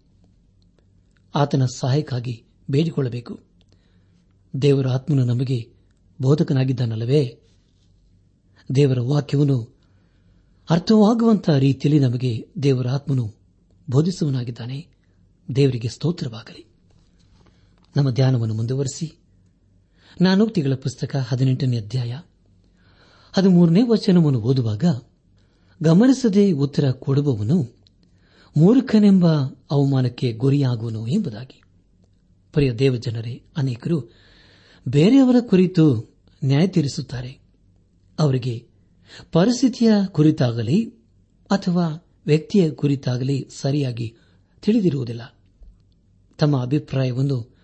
ಆತನ 1.35 1.65
ಸಹಾಯಕ್ಕಾಗಿ 1.65 2.45
ಬೇಡಿಕೊಳ್ಳಬೇಕು. 2.71 3.41
ದೇವರ 4.63 4.89
ಆತ್ಮನು 4.89 5.25
ನಮಗೆ 5.25 5.73
ಬೋಧಕನಾಗಿದ್ದಾನಲ್ಲವೇ? 6.23 7.41
ದೇವರ 8.75 9.01
ವಾಕ್ಯವನ್ನು 9.01 9.79
ಅರ್ಥವಾಗುವಂತಹ 10.71 11.57
ರೀತಿಯಲ್ಲಿ 11.57 12.03
ನಮಗೆ 12.03 12.49
ದೇವರ 12.63 12.89
ಆತ್ಮನು 12.89 13.35
ಬೋಧಿಸುವನಾಗಿದ್ದಾನೆ 13.91 14.89
ದೇವರಿಗೆ 15.57 15.89
ಸ್ತೋತ್ರವಾಗಲಿ. 15.89 16.67
ನಮ್ಮ 17.97 18.11
ಧ್ಯಾನವನ್ನು 18.11 18.55
ಮುಂದುವರೆಸಿ. 18.55 19.19
ನಾನೋಕ್ತಿಗಳ 20.21 20.75
ಪುಸ್ತಕ 20.75 21.17
ಹದಿನೆಂಟನೇ 21.17 21.79
ಅಧ್ಯಾಯ 21.79 22.21
ಹದಿಮೂರನೇ 23.33 23.83
ವಚನವನ್ನು 23.83 24.41
ಓದುವಾಗ 24.41 24.85
ಗಮನಿಸದೆ 25.85 26.53
ಉತ್ತರ 26.53 26.91
ಕೊಡುವವನು 26.91 27.77
ಮೂರ್ಖನೆಂಬ 28.57 29.27
ಅವಮಾನಕ್ಕೆ 29.71 30.33
ಗುರಿಯಾಗುವನು 30.33 31.07
ಎಂಬುದಾಗಿ. 31.07 31.63
ಪ್ರಿಯ 32.53 32.73
ದೇವಜನರೇ, 32.73 33.43
ಅನೇಕರು 33.57 34.13
ಬೇರೆಯವರ 34.89 35.37
ಕುರಿತು 35.41 36.15
ನ್ಯಾಯ 36.45 36.67
ತೀರಿಸುತ್ತಾರೆ. 36.67 37.39
ಅವರಿಗೆ 38.19 38.67
ಪರಿಸ್ಥಿತಿಯ 39.33 39.93
ಕುರಿತಾಗಲಿ 40.07 40.85
ಅಥವಾ 41.51 42.07
ವ್ಯಕ್ತಿಯ 42.27 42.71
ಕುರಿತಾಗಲಿ 42.71 43.49
ಸರಿಯಾಗಿ 43.57 44.17
ತಿಳಿದಿರುವುದಿಲ್ಲ. 44.63 45.39
ತಮ್ಮ 46.39 46.63
ಅಭಿಪ್ರಾಯವನ್ನು 46.63 47.57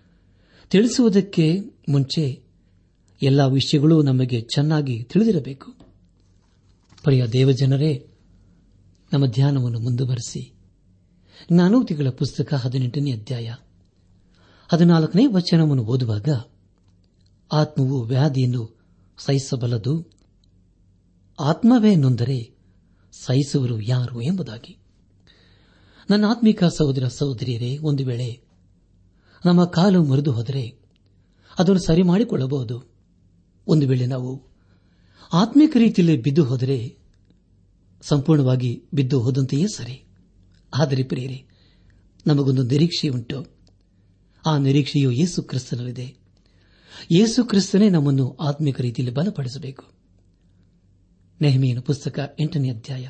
ತಿಳಿಸುವುದಕ್ಕೆ 0.69 1.59
ಮುಂಚೆ 1.89 2.43
ಎಲ್ಲ 3.21 3.41
ವಿಷಯಗಳು 3.45 4.01
ನಮಗೆ 4.01 4.41
ಚೆನ್ನಾಗಿ 4.41 5.03
ತಿಳಿದಿರಬೇಕು. 5.03 5.71
ಪ್ರಿಯ 7.03 7.25
ದೇವಜನರೇ 7.27 8.07
ನಮ್ಮ 9.13 9.25
ಧ್ಯಾನವನ್ನು 9.25 9.79
ಮುಂದುವರೆಸಿ. 9.79 10.53
ಜ್ಞಾನೋತಿಗಳ 11.51 12.09
ಪುಸ್ತಕ 12.09 12.53
ಹದಿನೆಂಟನೇ 12.53 13.11
ಅಧ್ಯಾಯ. 13.11 13.55
ಹದಿನಾಲ್ಕನೇ 14.67 15.25
ವಚನವನ್ನು 15.25 15.83
ಓದುವಾಗ 15.83 16.29
ಆತ್ಮವು 17.51 18.03
ವ್ಯಾಧಿಯನ್ನು 18.03 18.79
ಸಹಿಸಬಲ್ಲದು. 19.17 20.11
ಆತ್ಮವೇ 21.39 21.95
ನೊಂದರೆ 21.95 22.55
ಸಹಿಸುವರು 23.11 23.81
ಯಾರು 23.81 24.21
ಎಂಬುದಾಗಿ. 24.21 24.77
ನನ್ನ 26.09 26.25
ಆತ್ಮಿಕ 26.25 26.63
ಸಹೋದರ 26.63 27.07
ಸಹೋದರಿಯರೇ, 27.07 27.77
ಒಂದು 27.77 28.05
ವೇಳೆ 28.05 28.41
ನಮ್ಮ 29.45 29.65
ಕಾಲು 29.65 30.03
ಮುರಿದು 30.03 30.31
ಹೋದರೆ 30.31 30.81
ಅದನ್ನು 31.59 31.81
ಸರಿ 31.81 32.03
ಮಾಡಿಕೊಳ್ಳಬಹುದು 32.03 32.91
ಒಂದು 33.67 33.87
ವೇಳೆ 33.87 34.05
ನಾವು 34.05 34.43
ಆತ್ಮಿಕ 35.33 35.77
ರೀತಿಯಲ್ಲಿ 35.79 36.21
ಬಿದ್ದು 36.21 36.43
ಹೋದರೆ 36.43 37.00
ಸಂಪೂರ್ಣವಾಗಿ 38.01 38.83
ಬಿದ್ದು 38.93 39.21
ಹೋದಂತೆಯೇ 39.21 39.65
ಸರಿ. 39.75 40.05
ಆದರೆ 40.77 41.03
ಪ್ರಿಯರೇ, 41.03 41.45
ನಮಗೊಂದು 42.27 42.63
ನಿರೀಕ್ಷೆ 42.63 43.07
ಉಂಟು. 43.07 43.45
ಆ 44.45 44.57
ನಿರೀಕ್ಷೆಯು 44.57 45.11
ಯೇಸು 45.11 45.43
ಕ್ರಿಸ್ತನಲ್ಲಿದೆ. 45.43 46.15
ಯೇಸು 47.11 47.43
ಕ್ರಿಸ್ತನೇ 47.43 47.89
ನಮ್ಮನ್ನು 47.89 48.35
ಆತ್ಮಿಕ 48.35 48.81
ರೀತಿಯಲ್ಲಿ 48.81 49.15
ಬಲಪಡಿಸಬೇಕು. 49.15 49.85
ನೆಹಮಿಯನ 51.41 51.79
ಪುಸ್ತಕ 51.79 52.35
ಎಂಟನೇ 52.39 52.69
ಅಧ್ಯಾಯ 52.69 53.09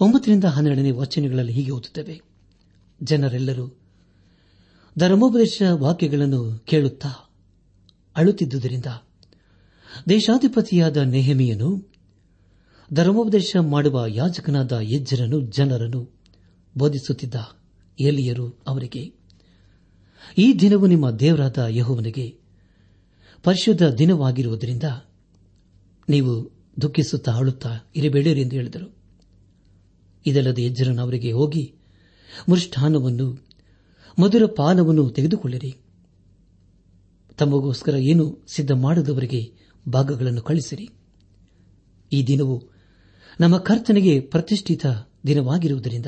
ಒಂಬತ್ತರಿಂದ 0.00 0.44
ಹನ್ನೆರಡನೇ 0.44 0.90
ವಚನಗಳಲ್ಲಿ 0.90 1.52
ಹೀಗೆ 1.52 1.70
ಓದುತ್ತವೆ. 1.70 2.20
ಜನರೆಲ್ಲರೂ 3.02 3.78
ಧರ್ಮೋಪದೇಶ 4.98 5.62
ವಾಕ್ಯಗಳನ್ನು 5.72 6.64
ಕೇಳುತ್ತಾ 6.64 7.08
ಅಳುತ್ತಿದ್ದುದರಿಂದ 8.16 8.86
ದೇಶಾಧಿಪತಿಯಾದ 10.08 10.96
ನೆಹಮಿಯನು 10.96 11.91
ಧರ್ಮೋಪದೇಶ 12.94 13.56
ಮಾಡುವ 13.60 14.04
ಯಾಜಕನಾದ 14.08 14.78
ಯಜ್ಜರನು 14.82 15.40
ಜನರನ್ನು 15.40 16.10
ಬೋಧಿಸುತ್ತಿದ್ದ 16.78 17.34
ಎಲಿಯರು 18.00 18.54
ಅವರಿಗೆ, 18.66 19.12
ಈ 20.38 20.54
ದಿನವು 20.54 20.86
ನಿಮ್ಮ 20.86 21.10
ದೇವರಾದ 21.10 21.64
ಯಹೋವನಿಗೆ 21.68 22.38
ಪರಿಶುದ್ಧ 23.42 23.82
ದಿನವಾಗಿರುವುದರಿಂದ 23.82 24.82
ನೀವು 26.08 26.50
ದುಃಖಿಸುತ್ತಾ 26.82 27.32
ಅಳುತ್ತಾ 27.32 27.70
ಇರಬೇಡಿರಿ 27.96 28.40
ಎಂದು 28.40 28.56
ಹೇಳಿದರು. 28.56 28.96
ಇದಲ್ಲದೆ 30.26 30.64
ಯಜ್ಜರನ್ನು 30.64 31.02
ಅವರಿಗೆ 31.02 31.32
ಹೋಗಿ 31.32 31.74
ಮೃಷ್ಠಾನವನ್ನು 32.48 33.46
ಮಧುರ 34.18 34.42
ಪಾನವನ್ನು 34.46 35.10
ತೆಗೆದುಕೊಳ್ಳಿರಿ. 35.10 35.76
ತಮಗೋಸ್ಕರ 37.38 37.96
ಏನು 37.96 38.38
ಸಿದ್ಧ 38.54 38.72
ಮಾಡದವರಿಗೆ 38.72 39.52
ಭಾಗಗಳನ್ನು 39.92 40.42
ಕಳಿಸಿರಿ 40.42 40.90
ಈ 42.12 42.26
ದಿನವು 42.26 42.71
ನಮ್ಮ 43.40 43.58
ಕರ್ತನಿಗೆ 43.58 44.20
ಪ್ರತಿಷ್ಠಿತ 44.20 44.86
ದಿನವಾಗಿರುವುದರಿಂದ 45.26 46.06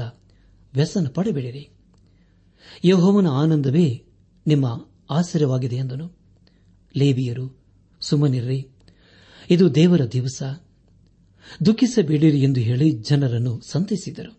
ವ್ಯಸನ 0.75 1.07
ಪಡಬೇಡಿರಿ. 1.09 1.69
ಯಹೋವನ 2.85 3.27
ಆನಂದವೇ 3.29 4.05
ನಿಮ್ಮ 4.47 4.89
ಆಶ್ಚರ್ಯವಾಗಿದೆ 5.11 5.77
ಎಂದನು. 5.77 6.13
ಲೇವಿಯರು, 6.97 7.59
ಸುಮ್ಮನಿರ್ರಿ. 8.01 8.69
ಇದು 9.51 9.75
ದೇವರ 9.75 10.01
ದಿವಸ. 10.13 10.43
ದುಃಖಿಸಬೇಡಿರಿ 11.67 12.43
ಎಂದು 12.43 12.61
ಹೇಳಿ 12.61 12.91
ಜನರನ್ನು 12.91 13.61
ಸಂತೈಸಿದರು. 13.71 14.39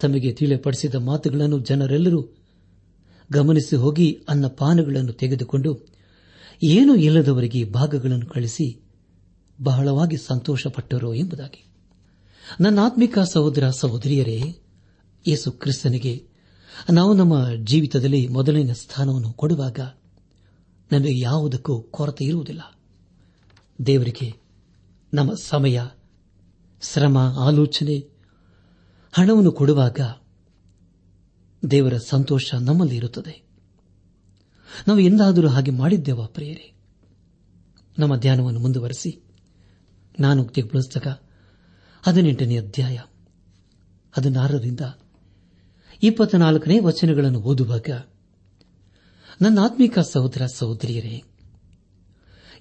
ತಮಗೆ 0.00 0.32
ತಿಳಿಪಡಿಸಿದ 0.32 0.94
ಮಾತುಗಳನ್ನು 0.94 1.58
ಜನರೆಲ್ಲರೂ 1.58 2.28
ಗಮನಿಸಿ 3.32 3.76
ಹೋಗಿ 3.76 4.24
ಅನ್ನಪಾನಗಳನ್ನು 4.28 5.12
ತೆಗೆದುಕೊಂಡು, 5.12 5.86
ಏನೂ 6.62 6.96
ಇಲ್ಲದವರಿಗೆ 6.96 7.64
ಭಾಗಗಳನ್ನು 7.64 8.26
ಕಳಿಸಿ 8.26 8.85
ಬಹಳವಾಗಿ 9.62 10.16
ಸಂತೋಷಪಟ್ಟರು 10.16 11.14
ಎಂಬುದಾಗಿ. 11.14 11.66
ನನ್ನ 12.60 12.78
ಆತ್ಮಿಕ 12.78 13.18
ಸಹೋದರ 13.18 13.70
ಸಹೋದರಿಯರೇ, 13.70 14.42
ಯೇಸು 15.26 15.52
ಕ್ರಿಸ್ತನಿಗೆ 15.52 16.26
ನಾವು 16.92 17.14
ನಮ್ಮ 17.14 17.48
ಜೀವಿತದಲ್ಲಿ 17.64 18.28
ಮೊದಲನೇ 18.28 18.74
ಸ್ಥಾನವನ್ನು 18.74 19.32
ಕೊಡುವಾಗ 19.32 19.78
ನಮಗೆ 20.92 21.20
ಯಾವುದಕ್ಕೂ 21.20 21.82
ಕೊರತೆ 21.82 22.24
ಇರುವುದಿಲ್ಲ. 22.24 22.78
ದೇವರಿಗೆ 23.86 24.34
ನಮ್ಮ 25.14 25.34
ಸಮಯ, 25.34 25.80
ಶ್ರಮ, 26.82 27.18
ಆಲೋಚನೆ, 27.18 28.08
ಹಣವನ್ನು 29.12 29.52
ಕೊಡುವಾಗ 29.52 30.00
ದೇವರ 31.70 31.96
ಸಂತೋಷ 31.96 32.54
ನಮ್ಮಲ್ಲಿ 32.54 32.96
ಇರುತ್ತದೆ. 32.96 33.42
ನಾವು 34.88 34.98
ಎಂದಾದರೂ 34.98 35.48
ಹಾಗೆ 35.48 35.70
ಮಾಡಿದ್ದೇವ 35.70 36.26
ಪ್ರಿಯರೇ? 36.26 36.72
ನಮ್ಮ 37.98 38.16
ಧ್ಯಾನವನ್ನು 38.16 38.60
ಮುಂದುವರೆಸಿ. 38.60 39.25
ಜ್ಞಾನೋಕ್ತಿ 40.18 40.62
ಪುಸ್ತಕ. 40.62 41.22
ಹದಿನೆಂಟನೇ 42.02 42.58
ಅಧ್ಯಾಯ. 42.58 42.98
ಹದಿನಾರರಿಂದ 44.12 44.80
ಇಪ್ಪತ್ನಾಲ್ಕನೇ 46.02 46.78
ವಚನಗಳನ್ನು 46.78 47.40
ಓದುವಾಗ, 47.40 47.90
ನನ್ನ 49.42 49.58
ಆತ್ಮಿಕ 49.62 49.98
ಸಹೋದರ 49.98 50.46
ಸಹೋದರಿಯರೇ, 50.46 51.22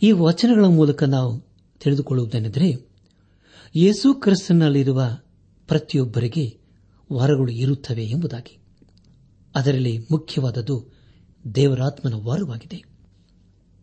ಈ 0.04 0.12
ವಚನಗಳ 0.12 0.66
ಮೂಲಕ 0.66 1.04
ನಾವು 1.04 1.40
ತಿಳಿದುಕೊಳ್ಳುವುದೇನೆಂದರೆ, 1.80 2.90
ಯೇಸು 3.76 4.14
ಕ್ರಿಸ್ತನಲ್ಲಿರುವ 4.14 5.18
ಪ್ರತಿಯೊಬ್ಬರಿಗೆ 5.68 6.60
ವರಗಳು 7.14 7.52
ಇರುತ್ತವೆ 7.52 8.06
ಎಂಬುದಾಗಿ. 8.06 8.58
ಅದರಲ್ಲಿ 9.56 10.00
ಮುಖ್ಯವಾದದ್ದು 10.12 10.96
ದೇವರಾತ್ಮನ 11.56 12.14
ವಾರವಾಗಿದೆ. 12.14 12.84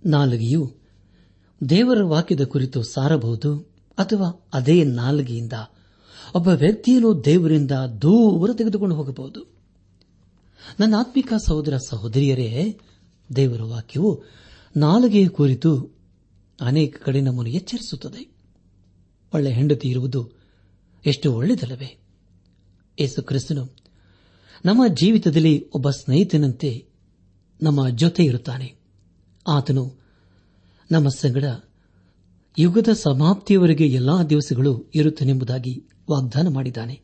ನಾಲಿಗೆಯು 0.06 0.81
ದೇವರ 1.68 2.02
ವಾಕ್ಯದ 2.02 2.44
ಕುರಿತು 2.44 2.82
ಸಾರಬಹುದು 2.82 3.58
ಅಥವಾ 3.98 4.46
ಅದೇ 4.52 4.84
ನಾಲಿಗೆಯಿಂದ. 4.84 5.52
ಒಬ್ಬ 6.34 6.48
ವ್ಯಕ್ತಿಯನ್ನು 6.48 7.24
ದೇವರಿಂದ 7.24 7.70
ದೂರ 8.02 8.52
ತೆಗೆದುಕೊಂಡು 8.52 8.94
ಹೋಗಬಹುದು. 8.94 9.46
ನನ್ನ 10.80 10.94
ಆತ್ಮಿಕ 10.98 11.32
ಸಹೋದರ 11.46 11.76
ಸಹೋದರಿಯರೇ, 11.76 12.78
ದೇವರ 13.36 13.62
ವಾಕ್ಯವು 13.62 14.22
ನಾಲಿಗೆಯ 14.76 15.28
ಕುರಿತು 15.28 15.96
ಅನೇಕ 16.60 16.96
ಕಡೆ 17.04 17.20
ನಮ್ಮನ್ನು 17.20 17.50
ಎಚ್ಚರಿಸುತ್ತದೆ. 17.50 18.32
ಒಳ್ಳೆ 19.34 19.52
ಹೆಂಡತಿ 19.52 19.88
ಇರುವುದು 19.88 20.30
ಎಷ್ಟು 21.06 21.34
ಒಳ್ಳೆಯದಲ್ಲವೇ? 21.34 21.98
ಯೇಸು 23.00 23.22
ಕ್ರಿಸ್ತನು 23.22 23.68
ನಮ್ಮ 24.64 24.86
ಜೀವಿತದಲ್ಲಿ 24.86 25.70
ಒಬ್ಬ 25.70 25.90
ಸ್ನೇಹಿತನಂತೆ 25.90 26.86
ನಮ್ಮ 27.62 27.88
ಜೊತೆ 27.88 28.24
ಇರುತ್ತಾನೆ. 28.24 28.74
ಆತನು 29.48 30.01
ನಮ್ಮ 30.92 31.08
ಸಂಗಡ 31.08 31.44
ಯುಗದ 32.58 32.88
ಸಮಾಪ್ತಿಯವರೆಗೆ 32.92 33.86
ಎಲ್ಲಾ 33.88 34.22
ದಿವಸಗಳು 34.22 34.90
ಇರುತ್ತನೆಂಬುದಾಗಿ 34.94 35.72
ವಾಗ್ದಾನ 36.10 36.48
ಮಾಡಿದ್ದಾನೆ. 36.48 37.00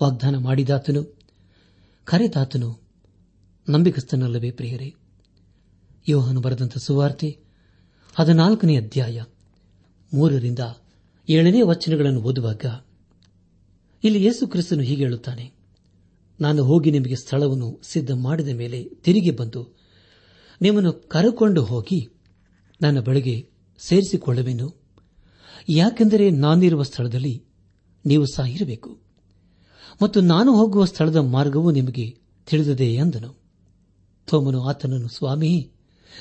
ವಾಗ್ದಾನ 0.00 0.36
ಮಾಡಿದಾತನು, 0.36 1.02
ಕರೆದಾತನು 2.04 2.80
ನಂಬಿಕಸ್ಥನಲ್ಲವೇ 3.70 4.50
ಪ್ರಿಯರೇ? 4.50 4.94
ಯೋಹನು 6.08 6.40
ಬರೆದಂತ 6.40 6.78
ಸುವಾರ್ತೆ 6.78 7.28
ಹದಿನಾಲ್ಕನೇ 8.14 8.76
ಅಧ್ಯಾಯ 8.76 9.22
ಮೂರರಿಂದ 10.12 10.58
ಏಳನೇ 11.28 11.62
ವಚನಗಳನ್ನು 11.62 12.20
ಓದುವಾಗ 12.20 12.64
ಇಲ್ಲಿ 14.04 14.24
ಯೇಸು 14.24 14.46
ಕ್ರಿಸ್ತನು 14.46 14.82
ಹೀಗೆ 14.82 15.02
ಹೇಳುತ್ತಾನೆ, 15.02 15.46
ನಾನು 16.40 16.64
ಹೋಗಿ 16.64 16.90
ನಿಮಗೆ 16.90 17.14
ಸ್ಥಳವನ್ನು 17.14 17.80
ಸಿದ್ಧ 17.82 18.10
ಮಾಡಿದ 18.12 18.48
ಮೇಲೆ 18.48 18.84
ತಿರುಗಿ 18.84 19.30
ಬಂದು 19.30 19.62
ನಿಮ್ಮನ್ನು 20.62 20.92
ಕರೆಕೊಂಡು 20.92 21.64
ಹೋಗಿ 21.64 22.15
ನನ್ನ 22.80 23.00
ಬಳಿಗೆ 23.00 23.48
ಸೇರಿಸಿಕೊಳ್ಳುವೆನು. 23.78 24.74
ಯಾಕೆಂದರೆ 25.68 26.30
ನಾನಿರುವ 26.30 26.82
ಸ್ಥಳದಲ್ಲಿ 26.82 27.44
ನೀವು 28.06 28.26
ಸಹ 28.26 28.54
ಇರಬೇಕು. 28.54 28.98
ಮತ್ತು 30.02 30.20
ನಾನು 30.20 30.56
ಹೋಗುವ 30.56 30.84
ಸ್ಥಳದ 30.84 31.16
ಮಾರ್ಗವು 31.16 31.70
ನಿಮಗೆ 31.70 32.18
ತಿಳಿದಿದೆ 32.46 32.94
ಎಂದನು 32.94 33.40
ಥೋಮನು 34.26 34.62
ಆತನನ್ನು, 34.62 35.08
ಸ್ವಾಮಿ, 35.08 35.70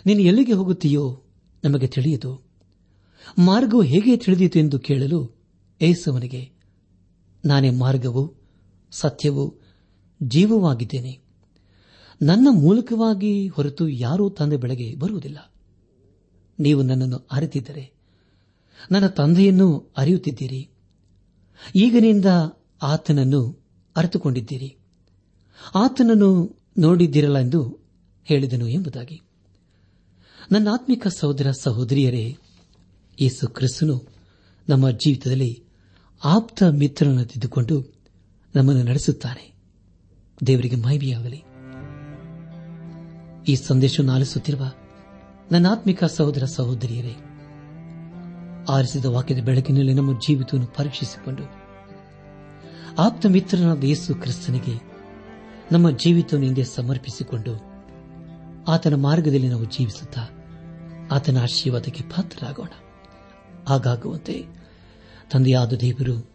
ನೀನು 0.05 0.21
ಎಲ್ಲಿಗೆ 0.21 0.53
ಹೋಗುತ್ತೀಯೋ 0.53 1.23
ನಮಗೆ 1.63 1.87
ತಿಳಿಯದು 1.87 2.45
ಮಾರ್ಗವು 3.39 3.81
ಹೇಗೆ 3.81 4.17
ತಿಳಿದಿತು 4.17 4.59
ಎಂದು 4.59 4.79
ಕೇಳಲು 4.79 5.35
ಏಸವನಿಗೆ 5.81 6.51
ನಾನೇ 7.45 7.69
ಮಾರ್ಗವು, 7.69 8.33
ಸತ್ಯವು, 8.91 9.55
ಜೀವವಾಗಿದ್ದೇನೆ. 10.23 11.19
ನನ್ನ 12.21 12.47
ಮೂಲಕವಾಗಿ 12.51 13.47
ಹೊರತು 13.47 13.89
ಯಾರೂ 13.89 14.29
ತಂದೆ 14.29 14.57
ಬೆಳಗ್ಗೆ 14.57 14.95
ಬರುವುದಿಲ್ಲ. 14.95 15.54
ನೀವು 16.59 16.81
ನನ್ನನ್ನು 16.81 17.27
ಅರಿತಿದ್ದರೆ, 17.31 17.91
ನನ್ನ 18.91 19.07
ತಂದೆಯನ್ನು 19.07 19.93
ಅರಿಯುತ್ತಿದ್ದೀರಿ. 19.97 20.69
ಈಗಿನಿಂದ 21.75 22.25
ಆತನನ್ನು 22.81 23.65
ಅರಿತುಕೊಂಡಿದ್ದೀರಿ. 23.95 24.77
ಆತನನ್ನು 25.75 26.59
ನೋಡಿದ್ದಿರಲ್ಲ 26.77 27.39
ಎಂದು 27.39 27.79
ಹೇಳಿದನು 28.23 28.67
ಎಂಬುದಾಗಿ. 28.67 29.21
ನನ್ನ 30.51 30.67
ಆತ್ಮಿಕ 30.73 31.07
ಸಹೋದರ 31.07 31.51
ಸಹೋದರಿಯರೇ, 31.51 32.37
ಯೇಸು 33.21 33.47
ಕ್ರಿಸ್ತನು 33.47 34.07
ನಮ್ಮ 34.69 34.91
ಜೀವಿತದಲ್ಲಿ 34.91 35.63
ಆಪ್ತ 36.23 36.63
ಮಿತ್ರನನ್ನು 36.63 37.25
ತಿದ್ದುಕೊಂಡು 37.25 37.95
ನಮ್ಮನ್ನು 38.55 38.83
ನಡೆಸುತ್ತಾನೆ. 38.83 39.55
ದೇವರಿಗೆ 40.47 40.75
ಮಹಿಮೆಯಾಗಲಿ. 40.75 41.43
ಈ 43.47 43.55
ಸಂದೇಶವನ್ನು 43.55 44.13
ಆಲಿಸುತ್ತಿರುವ 44.13 44.61
ನನ್ನ 45.51 45.71
ಆತ್ಮಿಕ 45.71 46.03
ಸಹೋದರ 46.03 46.43
ಸಹೋದರಿಯರೇ, 46.45 47.15
ಆರಿಸಿದ 48.69 49.05
ವಾಕ್ಯದ 49.05 49.43
ಬೆಳಕಿನಲ್ಲಿ 49.43 49.93
ನಮ್ಮ 49.93 50.19
ಜೀವಿತವನ್ನು 50.19 50.67
ಪರೀಕ್ಷಿಸಿಕೊಂಡು 50.67 51.43
ಆಪ್ತ 52.97 53.25
ಮಿತ್ರನಾದ 53.25 53.83
ಯೇಸು 53.83 54.15
ಕ್ರಿಸ್ತನಿಗೆ 54.15 54.75
ನಮ್ಮ 55.71 55.89
ಜೀವಿತವನ್ನು 55.89 56.45
ಹಿಂದೆ 56.45 56.63
ಸಮರ್ಪಿಸಿಕೊಂಡು 56.63 57.53
ಆತನ 58.67 58.95
ಮಾರ್ಗದಲ್ಲಿ 58.95 59.49
ನಾವು 59.49 59.65
ಜೀವಿಸುತ್ತಾ 59.65 60.29
ಆತನ 61.11 61.41
ಆಶೀರ್ವಾದಕ್ಕೆ 61.41 62.03
ಪಾತ್ರರಾಗೋಣ. 62.03 62.71
ಹಾಗಾಗುವಂತೆ 63.67 64.45
ತಂದೆಯಾದ 65.31 65.73
ದೇವರು 65.73 66.29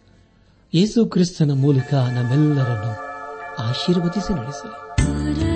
ಯೇಸು 0.74 1.06
ಕ್ರಿಸ್ತನ 1.06 1.50
ಮೂಲಕ 1.52 1.94
ನಮ್ಮೆಲ್ಲರನ್ನು 1.94 2.92
ಆಶೀರ್ವದಿಸಿ 3.62 4.34
ನಡೆಸಲಿ. 4.34 5.49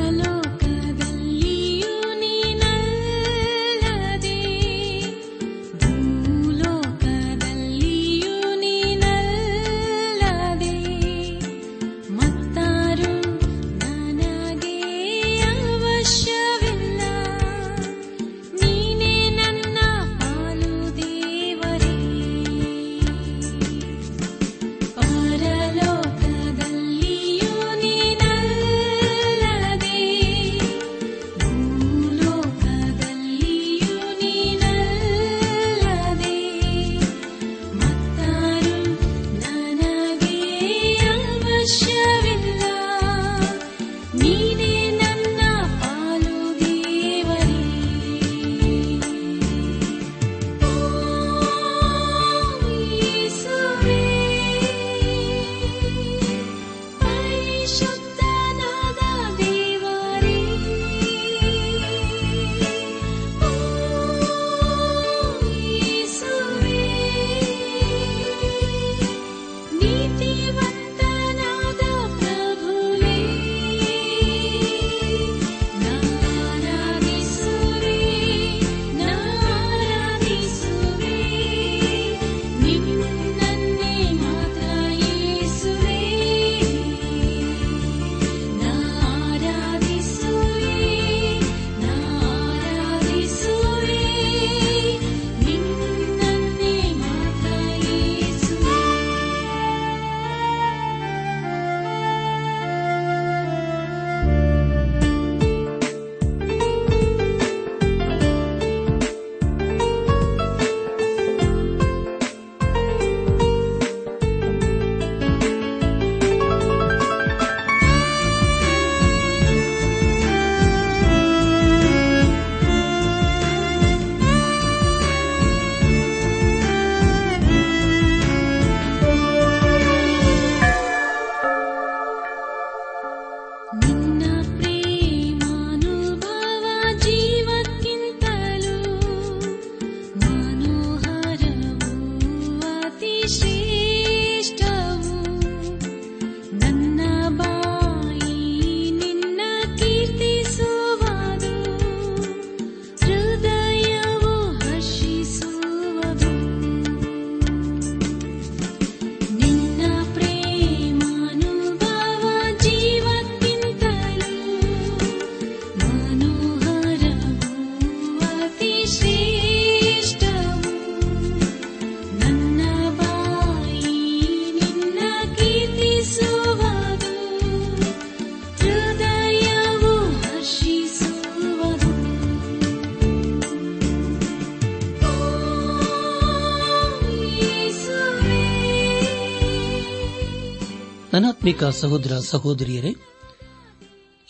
ನನಾತ್ಮಿಕ 191.45 191.77
ಸಹೋದರ 191.81 192.13
ಸಹೋದರಿಯರೇ, 192.19 192.91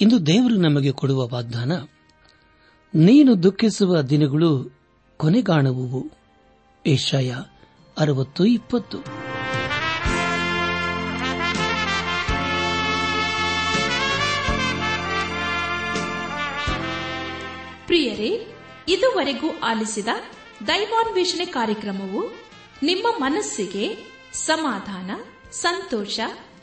ಇಂದು 0.01 0.27
ದೇವರು 0.27 0.57
ನಮಗೆ 0.57 0.93
ಕೊಡುವ 0.93 1.29
ವಾಗ್ದಾನ, 1.29 1.73
ನೀನು 2.95 3.43
ದುಃಖಿಸುವ 3.43 4.01
ದಿನಗಳು 4.03 4.51
ಕೊನೆಗಾಣುವು 5.17 6.01
ಏಷಾಯ 6.87 7.35
ಅರವತ್ತು 7.99 8.45
ಇಪ್ಪತ್ತು. 8.45 8.99
ಪ್ರಿಯರೇ, 17.87 18.31
ಇದುವರೆಗೂ 18.89 19.51
ಆಲಿಸಿದ 19.65 20.09
ದೈವಾನ್ವೇಷಣೆ 20.67 21.45
ಕಾರ್ಯಕ್ರಮವು 21.45 22.25
ನಿಮ್ಮ 22.83 23.07
ಮನಸ್ಸಿಗೆ 23.19 23.87
ಸಮಾಧಾನ, 24.33 25.11
ಸಂತೋಷ 25.53 26.21